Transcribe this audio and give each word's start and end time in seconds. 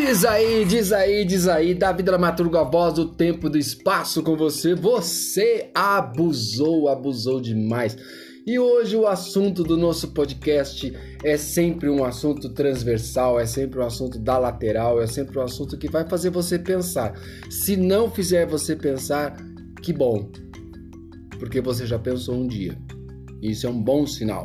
Diz 0.00 0.24
aí, 0.24 0.64
diz 0.64 0.92
aí, 0.92 1.24
diz 1.24 1.48
aí, 1.48 1.74
Davi 1.74 2.04
Dramaturgo, 2.04 2.56
a 2.56 2.62
voz 2.62 2.94
do 2.94 3.08
tempo 3.08 3.50
do 3.50 3.58
espaço 3.58 4.22
com 4.22 4.36
você. 4.36 4.72
Você 4.72 5.72
abusou, 5.74 6.88
abusou 6.88 7.40
demais. 7.40 7.96
E 8.46 8.60
hoje 8.60 8.96
o 8.96 9.08
assunto 9.08 9.64
do 9.64 9.76
nosso 9.76 10.12
podcast 10.12 10.96
é 11.24 11.36
sempre 11.36 11.90
um 11.90 12.04
assunto 12.04 12.48
transversal, 12.50 13.40
é 13.40 13.44
sempre 13.44 13.80
um 13.80 13.82
assunto 13.82 14.20
da 14.20 14.38
lateral, 14.38 15.02
é 15.02 15.06
sempre 15.08 15.36
um 15.36 15.42
assunto 15.42 15.76
que 15.76 15.90
vai 15.90 16.08
fazer 16.08 16.30
você 16.30 16.60
pensar. 16.60 17.20
Se 17.50 17.76
não 17.76 18.08
fizer 18.08 18.46
você 18.46 18.76
pensar, 18.76 19.36
que 19.82 19.92
bom, 19.92 20.30
porque 21.40 21.60
você 21.60 21.84
já 21.84 21.98
pensou 21.98 22.36
um 22.36 22.46
dia. 22.46 22.78
Isso 23.42 23.66
é 23.66 23.70
um 23.70 23.82
bom 23.82 24.06
sinal. 24.06 24.44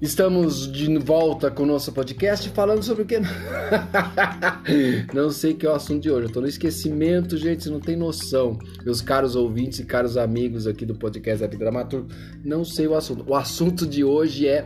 Estamos 0.00 0.72
de 0.72 0.96
volta 0.96 1.50
com 1.50 1.64
o 1.64 1.66
nosso 1.66 1.92
podcast 1.92 2.48
falando 2.50 2.82
sobre 2.82 3.02
o 3.02 3.06
que? 3.06 3.18
não 5.12 5.30
sei 5.30 5.52
que 5.52 5.66
é 5.66 5.68
o 5.68 5.74
assunto 5.74 6.00
de 6.00 6.10
hoje. 6.10 6.28
Eu 6.28 6.32
tô 6.32 6.40
no 6.40 6.46
esquecimento, 6.46 7.36
gente, 7.36 7.68
não 7.68 7.78
tem 7.78 7.96
noção. 7.96 8.58
Meus 8.82 9.02
caros 9.02 9.36
ouvintes 9.36 9.78
e 9.80 9.84
caros 9.84 10.16
amigos 10.16 10.66
aqui 10.66 10.86
do 10.86 10.94
podcast 10.94 11.46
da 11.46 11.54
Dramaturgo, 11.54 12.08
não 12.42 12.64
sei 12.64 12.86
o 12.86 12.94
assunto. 12.94 13.26
O 13.28 13.34
assunto 13.34 13.86
de 13.86 14.02
hoje 14.02 14.48
é 14.48 14.64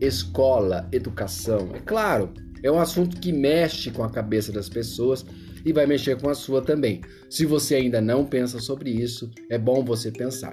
escola, 0.00 0.88
educação. 0.92 1.70
É 1.74 1.80
claro, 1.80 2.32
é 2.62 2.70
um 2.70 2.78
assunto 2.78 3.18
que 3.20 3.32
mexe 3.32 3.90
com 3.90 4.04
a 4.04 4.10
cabeça 4.10 4.52
das 4.52 4.68
pessoas 4.68 5.26
e 5.64 5.72
vai 5.72 5.86
mexer 5.86 6.20
com 6.20 6.30
a 6.30 6.34
sua 6.34 6.62
também. 6.62 7.00
Se 7.28 7.44
você 7.44 7.74
ainda 7.74 8.00
não 8.00 8.24
pensa 8.24 8.60
sobre 8.60 8.90
isso, 8.90 9.28
é 9.50 9.58
bom 9.58 9.84
você 9.84 10.12
pensar. 10.12 10.52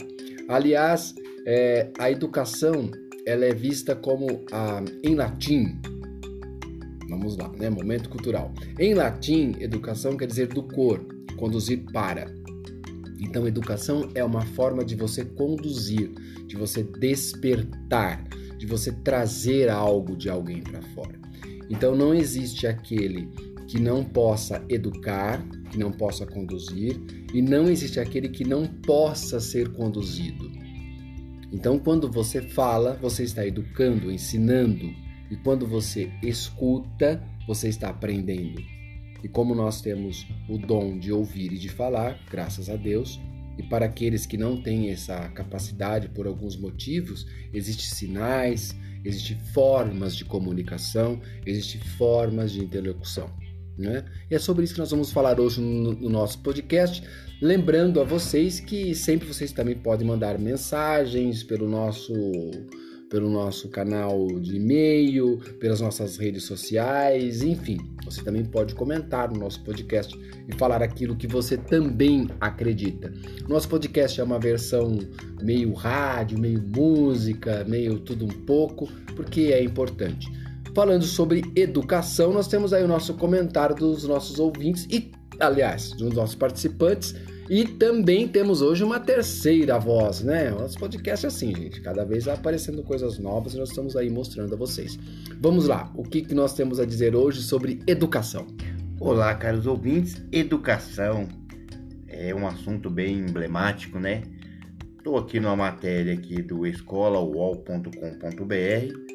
Aliás, 0.50 1.14
é, 1.46 1.92
a 2.00 2.09
educação 2.09 2.90
ela 3.26 3.45
é 3.45 3.54
vista 3.54 3.95
como 3.95 4.45
a, 4.52 4.84
em 5.04 5.16
latim. 5.16 5.80
Vamos 7.09 7.38
lá, 7.38 7.50
né? 7.58 7.70
Momento 7.70 8.09
cultural. 8.09 8.54
Em 8.80 8.94
latim, 8.94 9.56
educação 9.59 10.16
quer 10.16 10.28
dizer 10.28 10.48
do 10.48 10.64
cor, 10.64 11.04
conduzir 11.38 11.84
para. 11.92 12.34
Então, 13.20 13.48
educação 13.48 14.09
é 14.14 14.23
uma 14.23 14.46
forma 14.46 14.84
de 14.84 14.96
você 14.96 15.26
conduzir, 15.26 16.12
de 16.46 16.56
você 16.56 16.84
despertar, 16.84 18.24
de 18.58 18.66
você 18.66 18.91
trazer 18.91 19.69
algo 19.69 20.16
de 20.16 20.30
alguém 20.30 20.62
para 20.62 20.81
fora. 20.94 21.19
Então, 21.69 21.96
não 21.96 22.13
existe 22.13 22.68
aquele 22.68 23.28
que 23.68 23.80
não 23.80 24.03
possa 24.03 24.63
educar, 24.69 25.44
que 25.72 25.80
não 25.80 25.92
possa 25.92 26.25
conduzir, 26.25 27.00
e 27.34 27.42
não 27.42 27.69
existe 27.69 28.00
aquele 28.00 28.30
que 28.30 28.44
não 28.44 28.68
possa 28.68 29.40
ser 29.40 29.69
conduzido. 29.69 30.55
Então, 31.56 31.80
quando 31.80 32.12
você 32.12 32.42
fala, 32.42 33.00
você 33.02 33.24
está 33.24 33.48
educando, 33.48 34.12
ensinando, 34.12 34.94
e 35.32 35.38
quando 35.38 35.66
você 35.66 36.12
escuta, 36.22 37.24
você 37.48 37.70
está 37.70 37.88
aprendendo. 37.88 38.62
E 39.24 39.30
como 39.30 39.56
nós 39.56 39.80
temos 39.80 40.28
o 40.50 40.58
dom 40.58 41.00
de 41.00 41.14
ouvir 41.14 41.54
e 41.54 41.58
de 41.58 41.70
falar, 41.70 42.20
graças 42.30 42.70
a 42.70 42.76
Deus, 42.76 43.22
e 43.58 43.64
para 43.64 43.86
aqueles 43.86 44.26
que 44.26 44.36
não 44.36 44.62
têm 44.62 44.90
essa 44.90 45.30
capacidade 45.30 46.10
por 46.10 46.28
alguns 46.28 46.58
motivos, 46.58 47.26
existem 47.54 47.86
sinais, 47.86 48.76
existem 49.06 49.40
formas 49.54 50.14
de 50.14 50.26
comunicação, 50.26 51.22
existem 51.46 51.80
formas 51.80 52.52
de 52.52 52.60
interlocução. 52.60 53.32
Né? 53.78 54.06
E 54.31 54.36
é 54.36 54.40
sobre 54.40 54.63
isso 54.63 54.74
que 54.74 54.80
nós 54.80 54.91
vamos 54.91 55.12
falar 55.12 55.40
hoje 55.40 55.59
no, 55.59 55.94
no, 55.94 56.09
nosso 56.09 56.40
podcast. 56.40 57.03
Lembrando 57.41 58.00
a 58.00 58.06
vocês 58.06 58.59
que 58.59 58.96
sempre 58.96 59.28
vocês 59.28 59.52
também 59.52 59.75
podem 59.75 60.08
mandar 60.08 60.40
mensagens 60.40 61.44
pelo 61.44 61.68
nosso, 61.68 62.13
pelo 63.09 63.30
nosso 63.30 63.68
canal 63.68 64.28
de 64.40 64.56
e-mail, 64.56 65.40
pelas 65.59 65.81
nossas 65.81 66.16
redes 66.16 66.44
sociais, 66.44 67.44
enfim. 67.44 67.78
Você 68.06 68.24
também 68.24 68.46
pode 68.46 68.74
comentar 68.75 69.30
no 69.30 69.38
nosso 69.38 69.62
podcast 69.62 70.18
e 70.47 70.56
falar 70.56 70.81
aquilo 70.81 71.18
que 71.18 71.28
você 71.28 71.57
também 71.57 72.30
acredita. 72.40 73.12
Nosso 73.50 73.68
podcast 73.68 74.22
é 74.22 74.24
uma 74.24 74.40
versão 74.40 74.97
meio 75.42 75.74
rádio, 75.74 76.40
meio 76.40 76.62
música, 76.62 77.66
meio 77.68 78.00
tudo 78.00 78.24
um 78.24 78.46
pouco, 78.46 78.88
porque 79.18 79.52
é 79.52 79.62
importante 79.62 80.44
falando 80.75 81.06
sobre 81.06 81.41
educação, 81.56 82.34
nós 82.34 82.50
temos 82.50 82.74
aí 82.74 82.84
o 82.84 82.88
nosso 82.88 83.13
comentário 83.13 83.74
dos 83.74 84.03
nossos 84.03 84.40
ouvintes 84.40 84.86
e, 84.91 85.09
aliás, 85.40 85.91
dos 85.91 86.13
nossos 86.13 86.36
participantes. 86.36 87.16
E 87.50 87.63
também 87.63 88.28
temos 88.28 88.62
hoje 88.62 88.84
uma 88.84 89.00
terceira 89.00 89.80
voz, 89.80 90.22
né? 90.22 90.50
Nosso 90.50 90.78
podcast 90.78 91.25
é 91.25 91.30
assim, 91.30 91.56
gente. 91.56 91.80
Cada 91.80 92.03
vez 92.03 92.28
aparecendo 92.28 92.84
coisas 92.84 93.18
novas 93.19 93.53
e 93.53 93.58
nós 93.58 93.69
estamos 93.69 93.96
aí 93.96 94.09
mostrando 94.09 94.53
a 94.53 94.58
vocês. 94.58 95.00
Vamos 95.40 95.68
lá, 95.68 95.90
o 95.96 96.03
que, 96.03 96.22
que 96.22 96.36
nós 96.36 96.53
temos 96.53 96.78
a 96.80 96.86
dizer 96.86 97.16
hoje 97.16 97.42
sobre 97.42 97.80
educação? 97.88 98.46
Olá, 99.00 99.34
caros 99.36 99.66
ouvintes. 99.68 100.22
Educação 100.31 101.30
é 102.07 102.36
um 102.36 102.46
assunto 102.47 102.90
bem 102.90 103.19
emblemático, 103.19 104.00
né? 104.00 104.24
Estou 104.97 105.18
aqui 105.18 105.40
numa 105.40 105.56
matéria 105.56 106.13
aqui 106.13 106.42
do 106.42 106.66
escolauol.com.br 106.66 109.15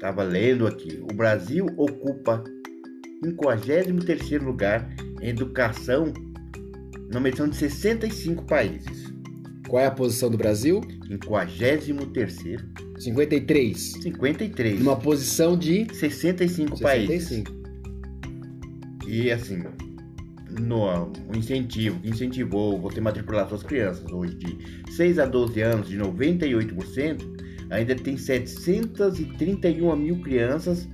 estava 0.00 0.22
lendo 0.22 0.66
aqui. 0.66 0.98
O 1.02 1.14
Brasil 1.14 1.66
ocupa 1.76 2.42
53º 3.22 4.42
lugar 4.42 4.88
em 5.20 5.28
educação 5.28 6.10
numa 7.12 7.28
edição 7.28 7.46
de 7.46 7.56
65 7.56 8.44
países. 8.46 9.12
Qual 9.68 9.82
é 9.82 9.86
a 9.86 9.90
posição 9.90 10.30
do 10.30 10.38
Brasil? 10.38 10.80
53º. 11.06 12.60
53. 12.98 13.92
53. 14.02 14.80
Numa 14.80 14.96
posição 14.96 15.56
de 15.56 15.86
65, 15.94 16.78
65. 16.78 16.82
países. 16.82 17.44
E 19.06 19.30
assim, 19.30 19.62
no 20.60 20.86
o 20.86 21.36
incentivo 21.36 22.00
que 22.00 22.08
incentivou 22.08 22.80
você 22.80 23.00
matricular 23.00 23.48
suas 23.48 23.62
crianças 23.62 24.10
hoje 24.10 24.34
de 24.36 24.92
6 24.92 25.18
a 25.18 25.26
12 25.26 25.60
anos 25.60 25.88
de 25.88 25.98
98%, 25.98 27.40
ainda 27.70 27.94
tem 27.94 28.16
731 28.16 29.96
mil 29.96 30.20
crianças 30.20 30.88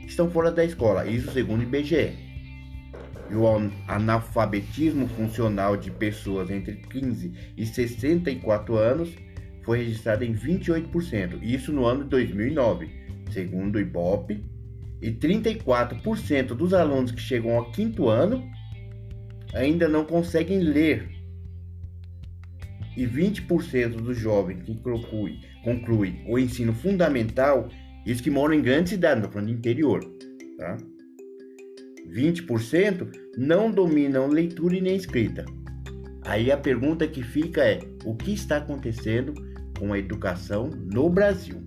que 0.00 0.06
estão 0.06 0.30
fora 0.30 0.50
da 0.50 0.64
escola, 0.64 1.06
isso 1.06 1.30
segundo 1.32 1.60
o 1.60 1.62
IBGE. 1.62 2.12
E 3.30 3.34
o 3.34 3.46
analfabetismo 3.88 5.08
funcional 5.08 5.76
de 5.76 5.90
pessoas 5.90 6.50
entre 6.50 6.74
15 6.76 7.32
e 7.56 7.66
64 7.66 8.76
anos 8.76 9.14
foi 9.62 9.78
registrado 9.78 10.24
em 10.24 10.34
28%, 10.34 11.42
isso 11.42 11.72
no 11.72 11.86
ano 11.86 12.04
de 12.04 12.10
2009, 12.10 12.88
segundo 13.30 13.76
o 13.76 13.80
IBOP, 13.80 14.44
e 15.00 15.10
34% 15.10 16.48
dos 16.48 16.74
alunos 16.74 17.12
que 17.12 17.20
chegam 17.20 17.56
ao 17.56 17.70
quinto 17.70 18.08
ano 18.08 18.42
ainda 19.54 19.88
não 19.88 20.04
conseguem 20.04 20.60
ler 20.60 21.08
e 22.96 23.06
20% 23.06 23.96
dos 23.96 24.18
jovens 24.18 24.62
que 24.62 24.74
concluem 24.76 25.40
conclui 25.64 26.20
o 26.28 26.38
ensino 26.38 26.72
fundamental, 26.72 27.68
isso 28.06 28.22
que 28.22 28.30
moram 28.30 28.54
em 28.54 28.62
grandes 28.62 28.90
cidades, 28.90 29.22
não 29.22 29.30
falando 29.30 29.48
de 29.48 29.54
interior, 29.54 30.00
tá? 30.58 30.76
20% 32.08 33.10
não 33.36 33.70
dominam 33.70 34.28
leitura 34.28 34.76
e 34.76 34.80
nem 34.80 34.94
escrita. 34.94 35.44
Aí 36.22 36.50
a 36.52 36.56
pergunta 36.56 37.08
que 37.08 37.22
fica 37.22 37.64
é: 37.64 37.80
o 38.04 38.14
que 38.14 38.32
está 38.32 38.58
acontecendo 38.58 39.34
com 39.78 39.92
a 39.92 39.98
educação 39.98 40.70
no 40.70 41.08
Brasil? 41.08 41.62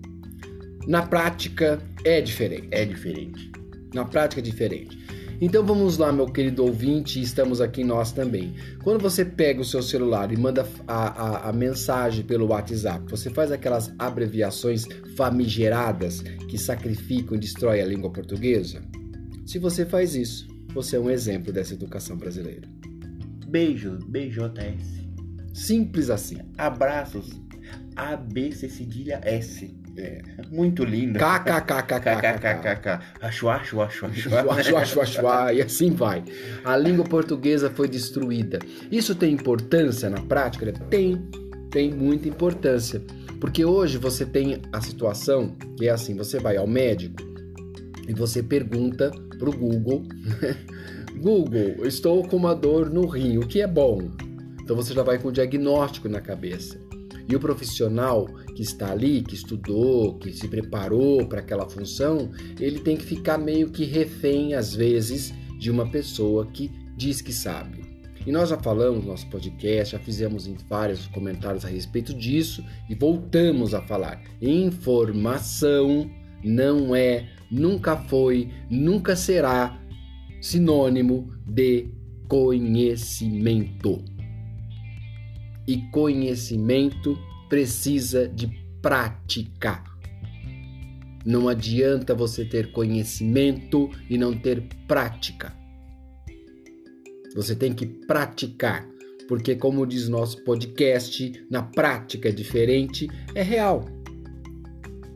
Na 0.87 1.05
prática 1.05 1.79
é 2.05 2.21
diferente. 2.21 2.69
É 2.71 2.85
diferente. 2.85 3.51
Na 3.93 4.05
prática 4.05 4.39
é 4.39 4.43
diferente. 4.43 4.97
Então 5.39 5.63
vamos 5.63 5.99
lá, 5.99 6.11
meu 6.11 6.25
querido 6.25 6.65
ouvinte, 6.65 7.21
estamos 7.21 7.61
aqui 7.61 7.83
nós 7.83 8.11
também. 8.11 8.55
Quando 8.83 8.99
você 8.99 9.23
pega 9.23 9.61
o 9.61 9.65
seu 9.65 9.83
celular 9.83 10.31
e 10.31 10.37
manda 10.37 10.67
a, 10.87 11.47
a, 11.47 11.49
a 11.49 11.53
mensagem 11.53 12.25
pelo 12.25 12.47
WhatsApp, 12.47 13.05
você 13.07 13.29
faz 13.29 13.51
aquelas 13.51 13.93
abreviações 13.99 14.87
famigeradas 15.15 16.21
que 16.49 16.57
sacrificam 16.57 17.37
e 17.37 17.39
destroem 17.39 17.83
a 17.83 17.85
língua 17.85 18.11
portuguesa? 18.11 18.81
Se 19.45 19.59
você 19.59 19.85
faz 19.85 20.15
isso, 20.15 20.47
você 20.73 20.95
é 20.95 20.99
um 20.99 21.09
exemplo 21.09 21.53
dessa 21.53 21.75
educação 21.75 22.17
brasileira. 22.17 22.67
Beijos, 23.47 24.03
BJS. 24.05 25.05
Simples 25.53 26.09
assim. 26.09 26.37
Abraços, 26.57 27.29
ABC 27.95 28.67
cedilha 28.69 29.21
S. 29.23 29.71
É, 29.97 30.21
muito 30.51 30.85
lindo. 30.85 31.17
KKKKKKK. 31.17 32.99
Achuá, 33.19 33.55
achuá, 33.55 33.85
achuá, 33.85 34.09
achuá, 34.09 34.81
achuá, 34.81 35.03
achuá, 35.03 35.53
e 35.53 35.61
assim 35.61 35.91
vai. 35.91 36.23
A 36.63 36.77
língua 36.77 37.03
portuguesa 37.03 37.69
foi 37.69 37.87
destruída. 37.87 38.59
Isso 38.91 39.15
tem 39.15 39.33
importância 39.33 40.07
na 40.07 40.21
prática? 40.21 40.71
Tem, 40.89 41.17
tem 41.71 41.91
muita 41.91 42.29
importância. 42.29 43.01
Porque 43.41 43.65
hoje 43.65 43.97
você 43.97 44.23
tem 44.23 44.61
a 44.71 44.81
situação 44.81 45.55
que 45.77 45.87
é 45.87 45.91
assim, 45.91 46.15
você 46.15 46.39
vai 46.39 46.57
ao 46.57 46.67
médico 46.67 47.23
e 48.07 48.13
você 48.13 48.43
pergunta 48.43 49.11
pro 49.39 49.51
Google, 49.51 50.03
Google, 51.21 51.85
estou 51.85 52.27
com 52.27 52.37
uma 52.37 52.55
dor 52.55 52.89
no 52.89 53.05
rim, 53.07 53.37
o 53.37 53.47
que 53.47 53.61
é 53.61 53.67
bom? 53.67 54.11
Então 54.61 54.75
você 54.75 54.93
já 54.93 55.03
vai 55.03 55.17
com 55.19 55.29
o 55.29 55.31
diagnóstico 55.31 56.07
na 56.07 56.21
cabeça. 56.21 56.86
E 57.27 57.35
o 57.35 57.39
profissional 57.39 58.25
que 58.55 58.61
está 58.61 58.91
ali, 58.91 59.21
que 59.21 59.35
estudou, 59.35 60.17
que 60.17 60.31
se 60.31 60.47
preparou 60.47 61.27
para 61.27 61.39
aquela 61.39 61.69
função, 61.69 62.31
ele 62.59 62.79
tem 62.79 62.95
que 62.95 63.03
ficar 63.03 63.37
meio 63.37 63.69
que 63.69 63.83
refém, 63.83 64.53
às 64.53 64.73
vezes, 64.73 65.33
de 65.59 65.69
uma 65.69 65.89
pessoa 65.89 66.45
que 66.47 66.71
diz 66.95 67.21
que 67.21 67.33
sabe. 67.33 67.85
E 68.25 68.31
nós 68.31 68.49
já 68.49 68.57
falamos 68.57 69.05
no 69.05 69.11
nosso 69.11 69.27
podcast, 69.29 69.93
já 69.93 69.99
fizemos 69.99 70.47
vários 70.69 71.07
comentários 71.07 71.63
a 71.63 71.69
respeito 71.69 72.13
disso 72.13 72.63
e 72.89 72.95
voltamos 72.95 73.73
a 73.73 73.81
falar. 73.81 74.21
Informação 74.41 76.09
não 76.43 76.93
é, 76.95 77.29
nunca 77.49 77.95
foi, 77.95 78.49
nunca 78.69 79.15
será 79.15 79.79
sinônimo 80.41 81.33
de 81.45 81.87
conhecimento. 82.27 84.03
E 85.67 85.81
conhecimento 85.91 87.17
precisa 87.49 88.27
de 88.27 88.47
prática. 88.81 89.83
Não 91.25 91.49
adianta 91.49 92.15
você 92.15 92.45
ter 92.45 92.71
conhecimento 92.71 93.89
e 94.09 94.17
não 94.17 94.33
ter 94.33 94.63
prática. 94.87 95.53
Você 97.35 97.53
tem 97.53 97.73
que 97.73 97.85
praticar, 97.85 98.87
porque, 99.27 99.55
como 99.55 99.85
diz 99.85 100.07
nosso 100.07 100.41
podcast, 100.43 101.45
na 101.51 101.61
prática 101.61 102.29
é 102.29 102.31
diferente, 102.31 103.09
é 103.35 103.43
real. 103.43 103.83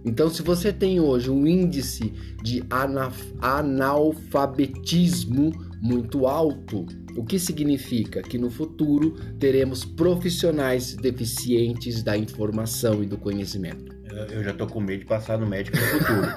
Então, 0.03 0.29
se 0.29 0.41
você 0.41 0.73
tem 0.73 0.99
hoje 0.99 1.29
um 1.29 1.47
índice 1.47 2.11
de 2.43 2.61
analfabetismo 2.69 5.53
muito 5.81 6.27
alto, 6.27 6.85
o 7.15 7.23
que 7.23 7.39
significa 7.39 8.21
que 8.21 8.37
no 8.37 8.49
futuro 8.49 9.15
teremos 9.39 9.83
profissionais 9.83 10.95
deficientes 10.95 12.03
da 12.03 12.17
informação 12.17 13.03
e 13.03 13.05
do 13.05 13.17
conhecimento. 13.17 13.91
Eu 14.29 14.43
já 14.43 14.53
tô 14.53 14.67
com 14.67 14.81
medo 14.81 14.99
de 14.99 15.05
passar 15.05 15.37
no 15.37 15.47
médico 15.47 15.77
no 15.77 15.83
futuro. 15.83 16.27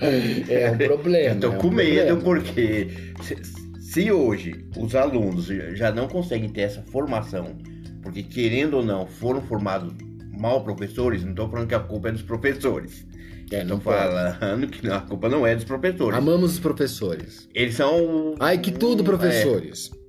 é 0.50 0.70
um 0.70 0.78
problema. 0.78 1.34
Eu 1.36 1.40
tô 1.40 1.46
é 1.46 1.50
um 1.50 1.58
com 1.58 1.70
medo 1.70 2.16
problema. 2.16 2.22
porque 2.22 2.88
se, 3.22 3.36
se 3.78 4.10
hoje 4.10 4.66
os 4.76 4.94
alunos 4.94 5.46
já 5.74 5.92
não 5.92 6.08
conseguem 6.08 6.48
ter 6.48 6.62
essa 6.62 6.82
formação, 6.82 7.58
porque 8.02 8.22
querendo 8.22 8.74
ou 8.74 8.84
não 8.84 9.06
foram 9.06 9.42
formados 9.42 9.92
mal 10.38 10.62
professores, 10.62 11.22
não 11.22 11.30
estou 11.30 11.48
falando 11.48 11.68
que 11.68 11.74
a 11.74 11.80
culpa 11.80 12.08
é 12.08 12.12
dos 12.12 12.22
professores. 12.22 13.05
É, 13.50 13.62
não 13.62 13.76
Estou 13.76 13.92
falando 13.92 14.66
que 14.66 14.88
a 14.88 15.00
culpa 15.00 15.28
não 15.28 15.46
é 15.46 15.54
dos 15.54 15.64
professores. 15.64 16.18
Amamos 16.18 16.54
os 16.54 16.60
professores. 16.60 17.48
Eles 17.54 17.74
são. 17.74 18.34
Ai, 18.40 18.58
que 18.58 18.72
tudo, 18.72 19.04
professores. 19.04 19.90
É, 19.92 20.06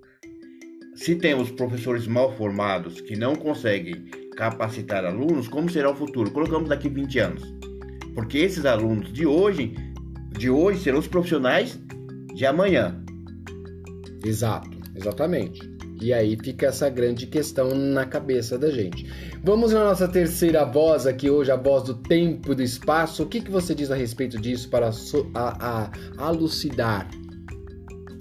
se 0.96 1.16
temos 1.16 1.52
professores 1.52 2.08
mal 2.08 2.36
formados 2.36 3.00
que 3.02 3.16
não 3.16 3.36
conseguem 3.36 4.06
capacitar 4.36 5.06
alunos, 5.06 5.48
como 5.48 5.70
será 5.70 5.92
o 5.92 5.96
futuro? 5.96 6.32
Colocamos 6.32 6.70
daqui 6.70 6.90
20 6.90 7.20
anos. 7.20 7.44
Porque 8.16 8.40
esses 8.40 8.66
alunos 8.66 9.14
de 9.14 9.26
hoje, 9.26 9.76
de 10.32 10.50
hoje 10.50 10.82
serão 10.82 10.98
os 10.98 11.08
profissionais 11.08 11.80
de 12.34 12.46
amanhã. 12.46 13.04
Exato, 14.26 14.76
exatamente. 14.96 15.77
E 16.00 16.14
aí 16.14 16.38
fica 16.38 16.68
essa 16.68 16.90
grande 16.90 17.26
questão 17.26 17.74
na 17.74 18.06
cabeça 18.06 18.58
da 18.58 18.70
gente. 18.70 19.10
Vamos 19.44 19.74
na 19.74 19.84
nossa 19.84 20.08
terceira 20.08 20.64
voz 20.64 21.08
aqui 21.08 21.30
hoje, 21.30 21.52
a 21.52 21.56
voz 21.56 21.84
do 21.84 21.96
tempo 21.96 22.52
e 22.52 22.56
do 22.56 22.62
espaço. 22.62 23.24
O 23.24 23.26
que, 23.26 23.42
que 23.42 23.50
você 23.50 23.74
diz 23.74 23.90
a 23.90 23.96
respeito 23.96 24.40
disso 24.40 24.70
para 24.70 24.92
a, 25.34 25.90
a, 26.20 26.32
elucidar, 26.32 27.10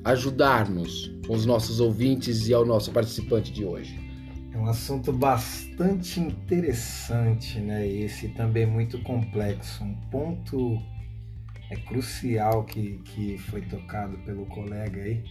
ajudar-nos 0.04 1.14
os 1.28 1.44
nossos 1.44 1.78
ouvintes 1.78 2.48
e 2.48 2.54
ao 2.54 2.64
nosso 2.64 2.90
participante 2.92 3.52
de 3.52 3.64
hoje? 3.64 4.00
É 4.54 4.58
um 4.58 4.66
assunto 4.66 5.12
bastante 5.12 6.18
interessante, 6.18 7.60
né? 7.60 7.86
Esse 7.86 8.28
também 8.28 8.64
muito 8.64 8.98
complexo. 9.02 9.84
Um 9.84 9.94
ponto 10.10 10.78
é 11.70 11.76
crucial 11.76 12.64
que, 12.64 13.02
que 13.04 13.36
foi 13.36 13.60
tocado 13.60 14.16
pelo 14.18 14.46
colega 14.46 15.02
aí 15.02 15.22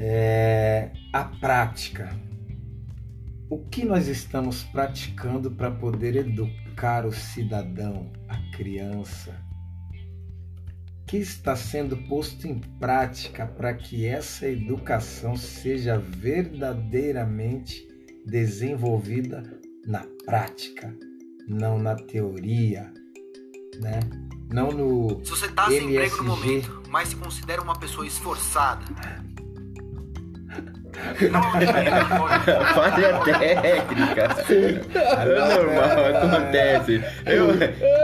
é 0.00 0.90
a 1.12 1.24
prática. 1.24 2.18
O 3.50 3.58
que 3.58 3.84
nós 3.84 4.08
estamos 4.08 4.62
praticando 4.62 5.50
para 5.50 5.70
poder 5.70 6.16
educar 6.16 7.04
o 7.04 7.12
cidadão, 7.12 8.10
a 8.26 8.38
criança? 8.56 9.36
O 11.02 11.06
que 11.06 11.18
está 11.18 11.54
sendo 11.54 11.96
posto 12.08 12.48
em 12.48 12.58
prática 12.78 13.44
para 13.44 13.74
que 13.74 14.06
essa 14.06 14.48
educação 14.48 15.36
seja 15.36 15.98
verdadeiramente 15.98 17.86
desenvolvida 18.24 19.60
na 19.86 20.06
prática, 20.24 20.96
não 21.48 21.78
na 21.78 21.96
teoria, 21.96 22.90
né? 23.80 24.00
Não 24.52 24.72
no 24.72 25.24
Se 25.24 25.30
você 25.30 25.46
está 25.46 25.66
sem 25.66 25.90
emprego 25.90 26.16
no 26.18 26.24
momento, 26.24 26.82
mas 26.88 27.08
se 27.08 27.16
considera 27.16 27.62
uma 27.62 27.78
pessoa 27.78 28.06
esforçada, 28.06 28.84
Falha 32.74 33.20
técnica. 33.24 34.28
É 34.50 35.24
normal, 35.24 36.16
acontece. 36.16 37.02
Eu, 37.26 37.50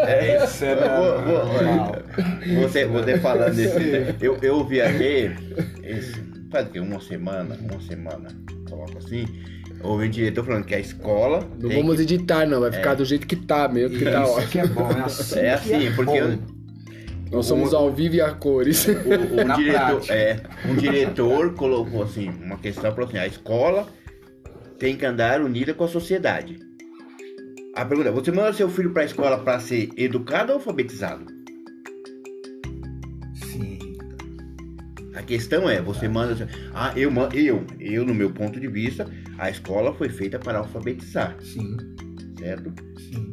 é, 0.06 0.44
Isso 0.44 0.64
é 0.64 0.74
vou- 0.74 1.22
vou- 1.22 1.52
normal. 1.52 1.96
você, 2.62 2.84
você 2.86 3.18
falando 3.18 3.54
desse. 3.54 4.14
Eu, 4.20 4.38
eu 4.42 4.64
viajei 4.64 5.32
esse, 5.82 6.14
faz 6.50 6.66
o 6.66 6.70
quê? 6.70 6.80
Uma 6.80 7.00
semana, 7.00 7.56
uma 7.60 7.80
semana, 7.80 8.28
coloco 8.68 8.98
assim. 8.98 9.26
Ouvi 9.82 10.06
um 10.06 10.10
diretor 10.10 10.44
falando 10.44 10.64
que 10.64 10.74
a 10.74 10.80
escola. 10.80 11.46
Não 11.60 11.68
vamos 11.70 11.96
que- 11.96 12.02
editar, 12.02 12.46
não. 12.46 12.60
Vai 12.60 12.72
ficar 12.72 12.94
do 12.94 13.04
jeito 13.04 13.26
que 13.26 13.36
tá 13.36 13.68
mesmo, 13.68 13.96
que 13.98 14.04
tá 14.04 14.22
Isso 14.22 14.32
ótimo. 14.32 14.48
que 14.50 14.58
é 14.58 14.66
bom, 14.66 14.90
é 14.90 15.00
assim, 15.02 15.38
É 15.38 15.42
que 15.58 15.74
assim, 15.74 15.92
porque. 15.94 16.38
Nós 17.30 17.46
somos 17.46 17.74
ao 17.74 17.92
vivo 17.92 18.14
e 18.16 18.20
a 18.20 18.32
cores. 18.32 18.86
o, 18.86 18.90
o 18.90 18.94
diretor, 19.56 20.00
prática. 20.00 20.14
é, 20.14 20.40
um 20.64 20.76
diretor 20.76 21.54
colocou 21.54 22.02
assim, 22.02 22.28
uma 22.28 22.56
questão, 22.56 22.90
falou 22.92 23.08
assim, 23.08 23.18
a 23.18 23.26
escola 23.26 23.88
tem 24.78 24.96
que 24.96 25.04
andar 25.04 25.40
unida 25.40 25.74
com 25.74 25.84
a 25.84 25.88
sociedade. 25.88 26.58
A 27.74 27.84
pergunta 27.84 28.08
é, 28.08 28.12
você 28.12 28.30
manda 28.32 28.52
seu 28.52 28.70
filho 28.70 28.92
para 28.92 29.02
a 29.02 29.06
escola 29.06 29.38
para 29.38 29.60
ser 29.60 29.90
educado 29.96 30.52
ou 30.52 30.58
alfabetizado? 30.58 31.26
Sim, 33.34 33.78
A 35.14 35.22
questão 35.22 35.68
é, 35.68 35.82
você 35.82 36.08
manda, 36.08 36.48
ah, 36.72 36.92
eu, 36.96 37.10
eu, 37.34 37.66
eu 37.78 38.04
no 38.04 38.14
meu 38.14 38.30
ponto 38.30 38.58
de 38.60 38.68
vista, 38.68 39.06
a 39.36 39.50
escola 39.50 39.92
foi 39.92 40.08
feita 40.08 40.38
para 40.38 40.58
alfabetizar, 40.58 41.36
sim, 41.40 41.76
certo? 42.38 42.72
sim. 42.98 43.32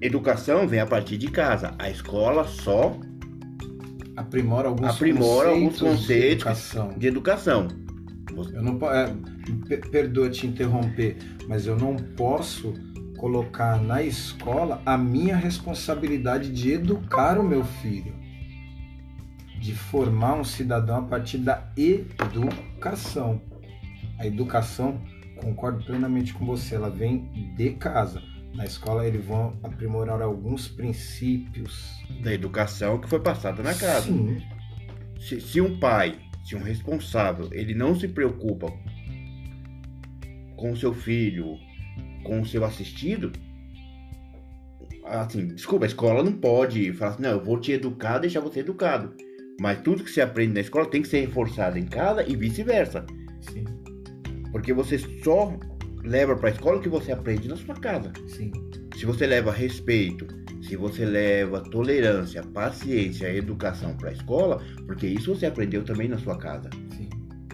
Educação 0.00 0.66
vem 0.66 0.80
a 0.80 0.86
partir 0.86 1.18
de 1.18 1.30
casa, 1.30 1.74
a 1.78 1.90
escola 1.90 2.44
só 2.44 2.98
Aprimora 4.16 4.68
alguns 4.68 4.90
Aprimora 4.94 5.50
alguns 5.50 5.78
conceitos 5.78 5.80
de 5.80 6.00
conceitos 6.06 6.32
educação. 6.46 6.88
de 6.98 7.06
educação. 7.06 7.68
Eu 8.52 8.62
não 8.62 8.78
é, 8.90 9.14
per- 9.68 9.90
perdoa 9.90 10.30
te 10.30 10.46
interromper, 10.46 11.16
mas 11.48 11.66
eu 11.66 11.76
não 11.78 11.96
posso 11.96 12.72
colocar 13.18 13.80
na 13.80 14.02
escola 14.02 14.82
a 14.84 14.96
minha 14.98 15.36
responsabilidade 15.36 16.50
de 16.50 16.72
educar 16.72 17.38
o 17.38 17.42
meu 17.42 17.64
filho, 17.64 18.14
de 19.60 19.74
formar 19.74 20.34
um 20.34 20.44
cidadão 20.44 20.96
a 20.98 21.02
partir 21.02 21.38
da 21.38 21.70
educação. 21.76 23.40
A 24.18 24.26
educação, 24.26 25.00
concordo 25.40 25.84
plenamente 25.84 26.32
com 26.34 26.44
você, 26.44 26.74
ela 26.74 26.90
vem 26.90 27.30
de 27.56 27.70
casa. 27.70 28.22
Na 28.54 28.64
escola 28.64 29.06
eles 29.06 29.24
vão 29.24 29.58
aprimorar 29.62 30.20
alguns 30.22 30.68
princípios. 30.68 31.90
da 32.22 32.32
educação 32.32 33.00
que 33.00 33.08
foi 33.08 33.20
passada 33.20 33.62
na 33.62 33.74
casa. 33.74 34.06
Sim, 34.06 34.40
Se, 35.18 35.40
se 35.40 35.60
um 35.60 35.78
pai, 35.78 36.18
se 36.44 36.54
um 36.54 36.62
responsável, 36.62 37.48
ele 37.52 37.74
não 37.74 37.94
se 37.98 38.06
preocupa 38.08 38.66
com 40.56 40.72
o 40.72 40.76
seu 40.76 40.92
filho, 40.92 41.56
com 42.24 42.40
o 42.40 42.46
seu 42.46 42.64
assistido, 42.64 43.32
assim, 45.04 45.48
desculpa, 45.48 45.84
a 45.84 45.88
escola 45.88 46.22
não 46.22 46.32
pode 46.32 46.92
falar 46.92 47.12
assim, 47.12 47.22
não, 47.22 47.30
eu 47.30 47.44
vou 47.44 47.58
te 47.58 47.72
educar, 47.72 48.18
deixar 48.18 48.40
você 48.40 48.60
educado. 48.60 49.14
Mas 49.60 49.80
tudo 49.80 50.04
que 50.04 50.10
você 50.10 50.20
aprende 50.20 50.54
na 50.54 50.60
escola 50.60 50.86
tem 50.88 51.02
que 51.02 51.08
ser 51.08 51.20
reforçado 51.20 51.78
em 51.78 51.86
casa 51.86 52.24
e 52.28 52.36
vice-versa. 52.36 53.04
sim, 53.40 53.64
Porque 54.50 54.72
você 54.72 54.98
só 55.22 55.52
leva 56.04 56.36
para 56.36 56.48
a 56.48 56.52
escola 56.52 56.78
o 56.78 56.80
que 56.80 56.88
você 56.88 57.12
aprende 57.12 57.48
na 57.48 57.56
sua 57.56 57.74
casa. 57.74 58.12
sim. 58.26 58.52
Se 58.96 59.06
você 59.06 59.26
leva 59.26 59.50
respeito, 59.50 60.26
se 60.62 60.76
você 60.76 61.04
leva 61.04 61.60
tolerância, 61.60 62.42
paciência, 62.42 63.34
educação 63.34 63.96
para 63.96 64.10
a 64.10 64.12
escola, 64.12 64.62
porque 64.86 65.06
isso 65.06 65.34
você 65.34 65.46
aprendeu 65.46 65.82
também 65.84 66.08
na 66.08 66.18
sua 66.18 66.36
casa. 66.38 66.70
sim. 66.96 67.08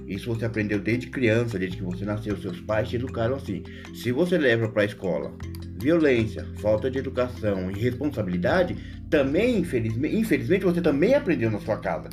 Isso 0.07 0.35
você 0.35 0.47
aprendeu 0.47 0.81
desde 0.81 1.09
criança, 1.09 1.59
desde 1.59 1.77
que 1.77 1.83
você 1.83 2.05
nasceu, 2.05 2.37
seus 2.39 2.59
pais 2.61 2.89
te 2.89 2.97
educaram 2.97 3.37
assim. 3.37 3.63
Se 3.95 4.11
você 4.11 4.39
leva 4.39 4.67
para 4.69 4.83
a 4.83 4.87
escola 4.87 5.37
violência, 5.81 6.45
falta 6.57 6.91
de 6.91 6.99
educação 6.99 7.71
e 7.71 7.79
responsabilidade, 7.79 8.77
também, 9.09 9.59
infelizmente, 9.59 10.17
infelizmente, 10.17 10.65
você 10.65 10.81
também 10.81 11.15
aprendeu 11.15 11.51
na 11.51 11.61
sua 11.61 11.79
casa. 11.79 12.09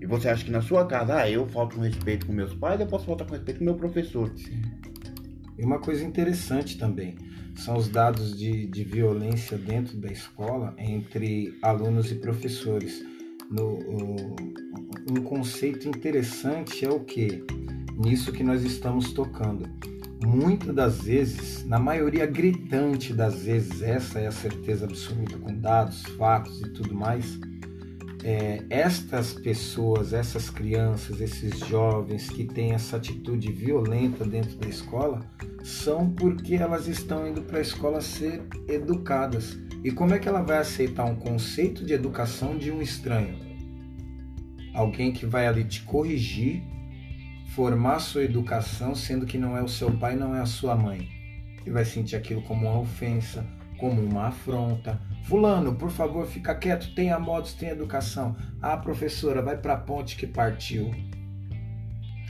E 0.00 0.06
você 0.06 0.28
acha 0.28 0.44
que 0.44 0.50
na 0.50 0.60
sua 0.60 0.86
casa, 0.86 1.16
ah, 1.16 1.30
eu 1.30 1.46
falto 1.46 1.76
com 1.76 1.82
respeito 1.82 2.26
com 2.26 2.32
meus 2.32 2.52
pais, 2.54 2.80
eu 2.80 2.86
posso 2.86 3.06
faltar 3.06 3.26
com 3.26 3.34
respeito 3.34 3.58
com 3.58 3.64
meu 3.64 3.76
professor. 3.76 4.30
E 5.58 5.64
uma 5.64 5.78
coisa 5.78 6.04
interessante 6.04 6.78
também 6.78 7.16
são 7.54 7.76
os 7.76 7.88
dados 7.88 8.36
de, 8.36 8.66
de 8.66 8.84
violência 8.84 9.58
dentro 9.58 9.96
da 9.98 10.10
escola 10.10 10.74
entre 10.78 11.58
alunos 11.62 12.10
e 12.10 12.14
professores. 12.14 13.04
no, 13.50 14.34
um 15.10 15.22
conceito 15.22 15.88
interessante 15.88 16.84
é 16.84 16.90
o 16.90 17.00
que? 17.00 17.44
Nisso 17.96 18.32
que 18.32 18.42
nós 18.42 18.62
estamos 18.62 19.12
tocando. 19.12 19.68
Muitas 20.24 20.74
das 20.74 21.02
vezes, 21.02 21.64
na 21.66 21.78
maioria 21.78 22.24
gritante 22.24 23.12
das 23.12 23.42
vezes, 23.42 23.82
essa 23.82 24.20
é 24.20 24.28
a 24.28 24.32
certeza 24.32 24.84
absoluta, 24.84 25.36
com 25.36 25.52
dados, 25.54 26.02
fatos 26.16 26.60
e 26.60 26.70
tudo 26.70 26.94
mais, 26.94 27.38
é, 28.24 28.62
estas 28.70 29.32
pessoas, 29.32 30.12
essas 30.12 30.48
crianças, 30.48 31.20
esses 31.20 31.58
jovens 31.66 32.28
que 32.28 32.44
têm 32.44 32.72
essa 32.72 32.96
atitude 32.96 33.50
violenta 33.50 34.24
dentro 34.24 34.56
da 34.58 34.68
escola, 34.68 35.20
são 35.62 36.10
porque 36.10 36.54
elas 36.54 36.86
estão 36.86 37.26
indo 37.26 37.42
para 37.42 37.58
a 37.58 37.62
escola 37.62 38.00
ser 38.00 38.42
educadas. 38.68 39.58
E 39.84 39.90
como 39.90 40.14
é 40.14 40.18
que 40.18 40.28
ela 40.28 40.42
vai 40.42 40.58
aceitar 40.58 41.04
um 41.04 41.16
conceito 41.16 41.84
de 41.84 41.92
educação 41.92 42.56
de 42.56 42.70
um 42.70 42.80
estranho? 42.80 43.36
Alguém 44.72 45.12
que 45.12 45.26
vai 45.26 45.46
ali 45.46 45.64
te 45.64 45.82
corrigir, 45.82 46.62
formar 47.54 47.98
sua 47.98 48.22
educação, 48.22 48.94
sendo 48.94 49.26
que 49.26 49.36
não 49.36 49.56
é 49.56 49.62
o 49.62 49.68
seu 49.68 49.90
pai, 49.90 50.14
não 50.14 50.34
é 50.34 50.40
a 50.40 50.46
sua 50.46 50.76
mãe. 50.76 51.08
E 51.66 51.70
vai 51.70 51.84
sentir 51.84 52.16
aquilo 52.16 52.42
como 52.42 52.68
uma 52.68 52.78
ofensa, 52.78 53.44
como 53.78 54.00
uma 54.00 54.28
afronta. 54.28 55.00
Fulano, 55.22 55.74
por 55.74 55.90
favor, 55.90 56.26
fica 56.26 56.54
quieto, 56.54 56.94
tenha 56.94 57.18
modos, 57.18 57.54
tenha 57.54 57.72
educação. 57.72 58.36
Ah, 58.60 58.76
professora, 58.76 59.40
vai 59.40 59.56
para 59.56 59.74
a 59.74 59.78
ponte 59.78 60.16
que 60.16 60.26
partiu. 60.26 60.90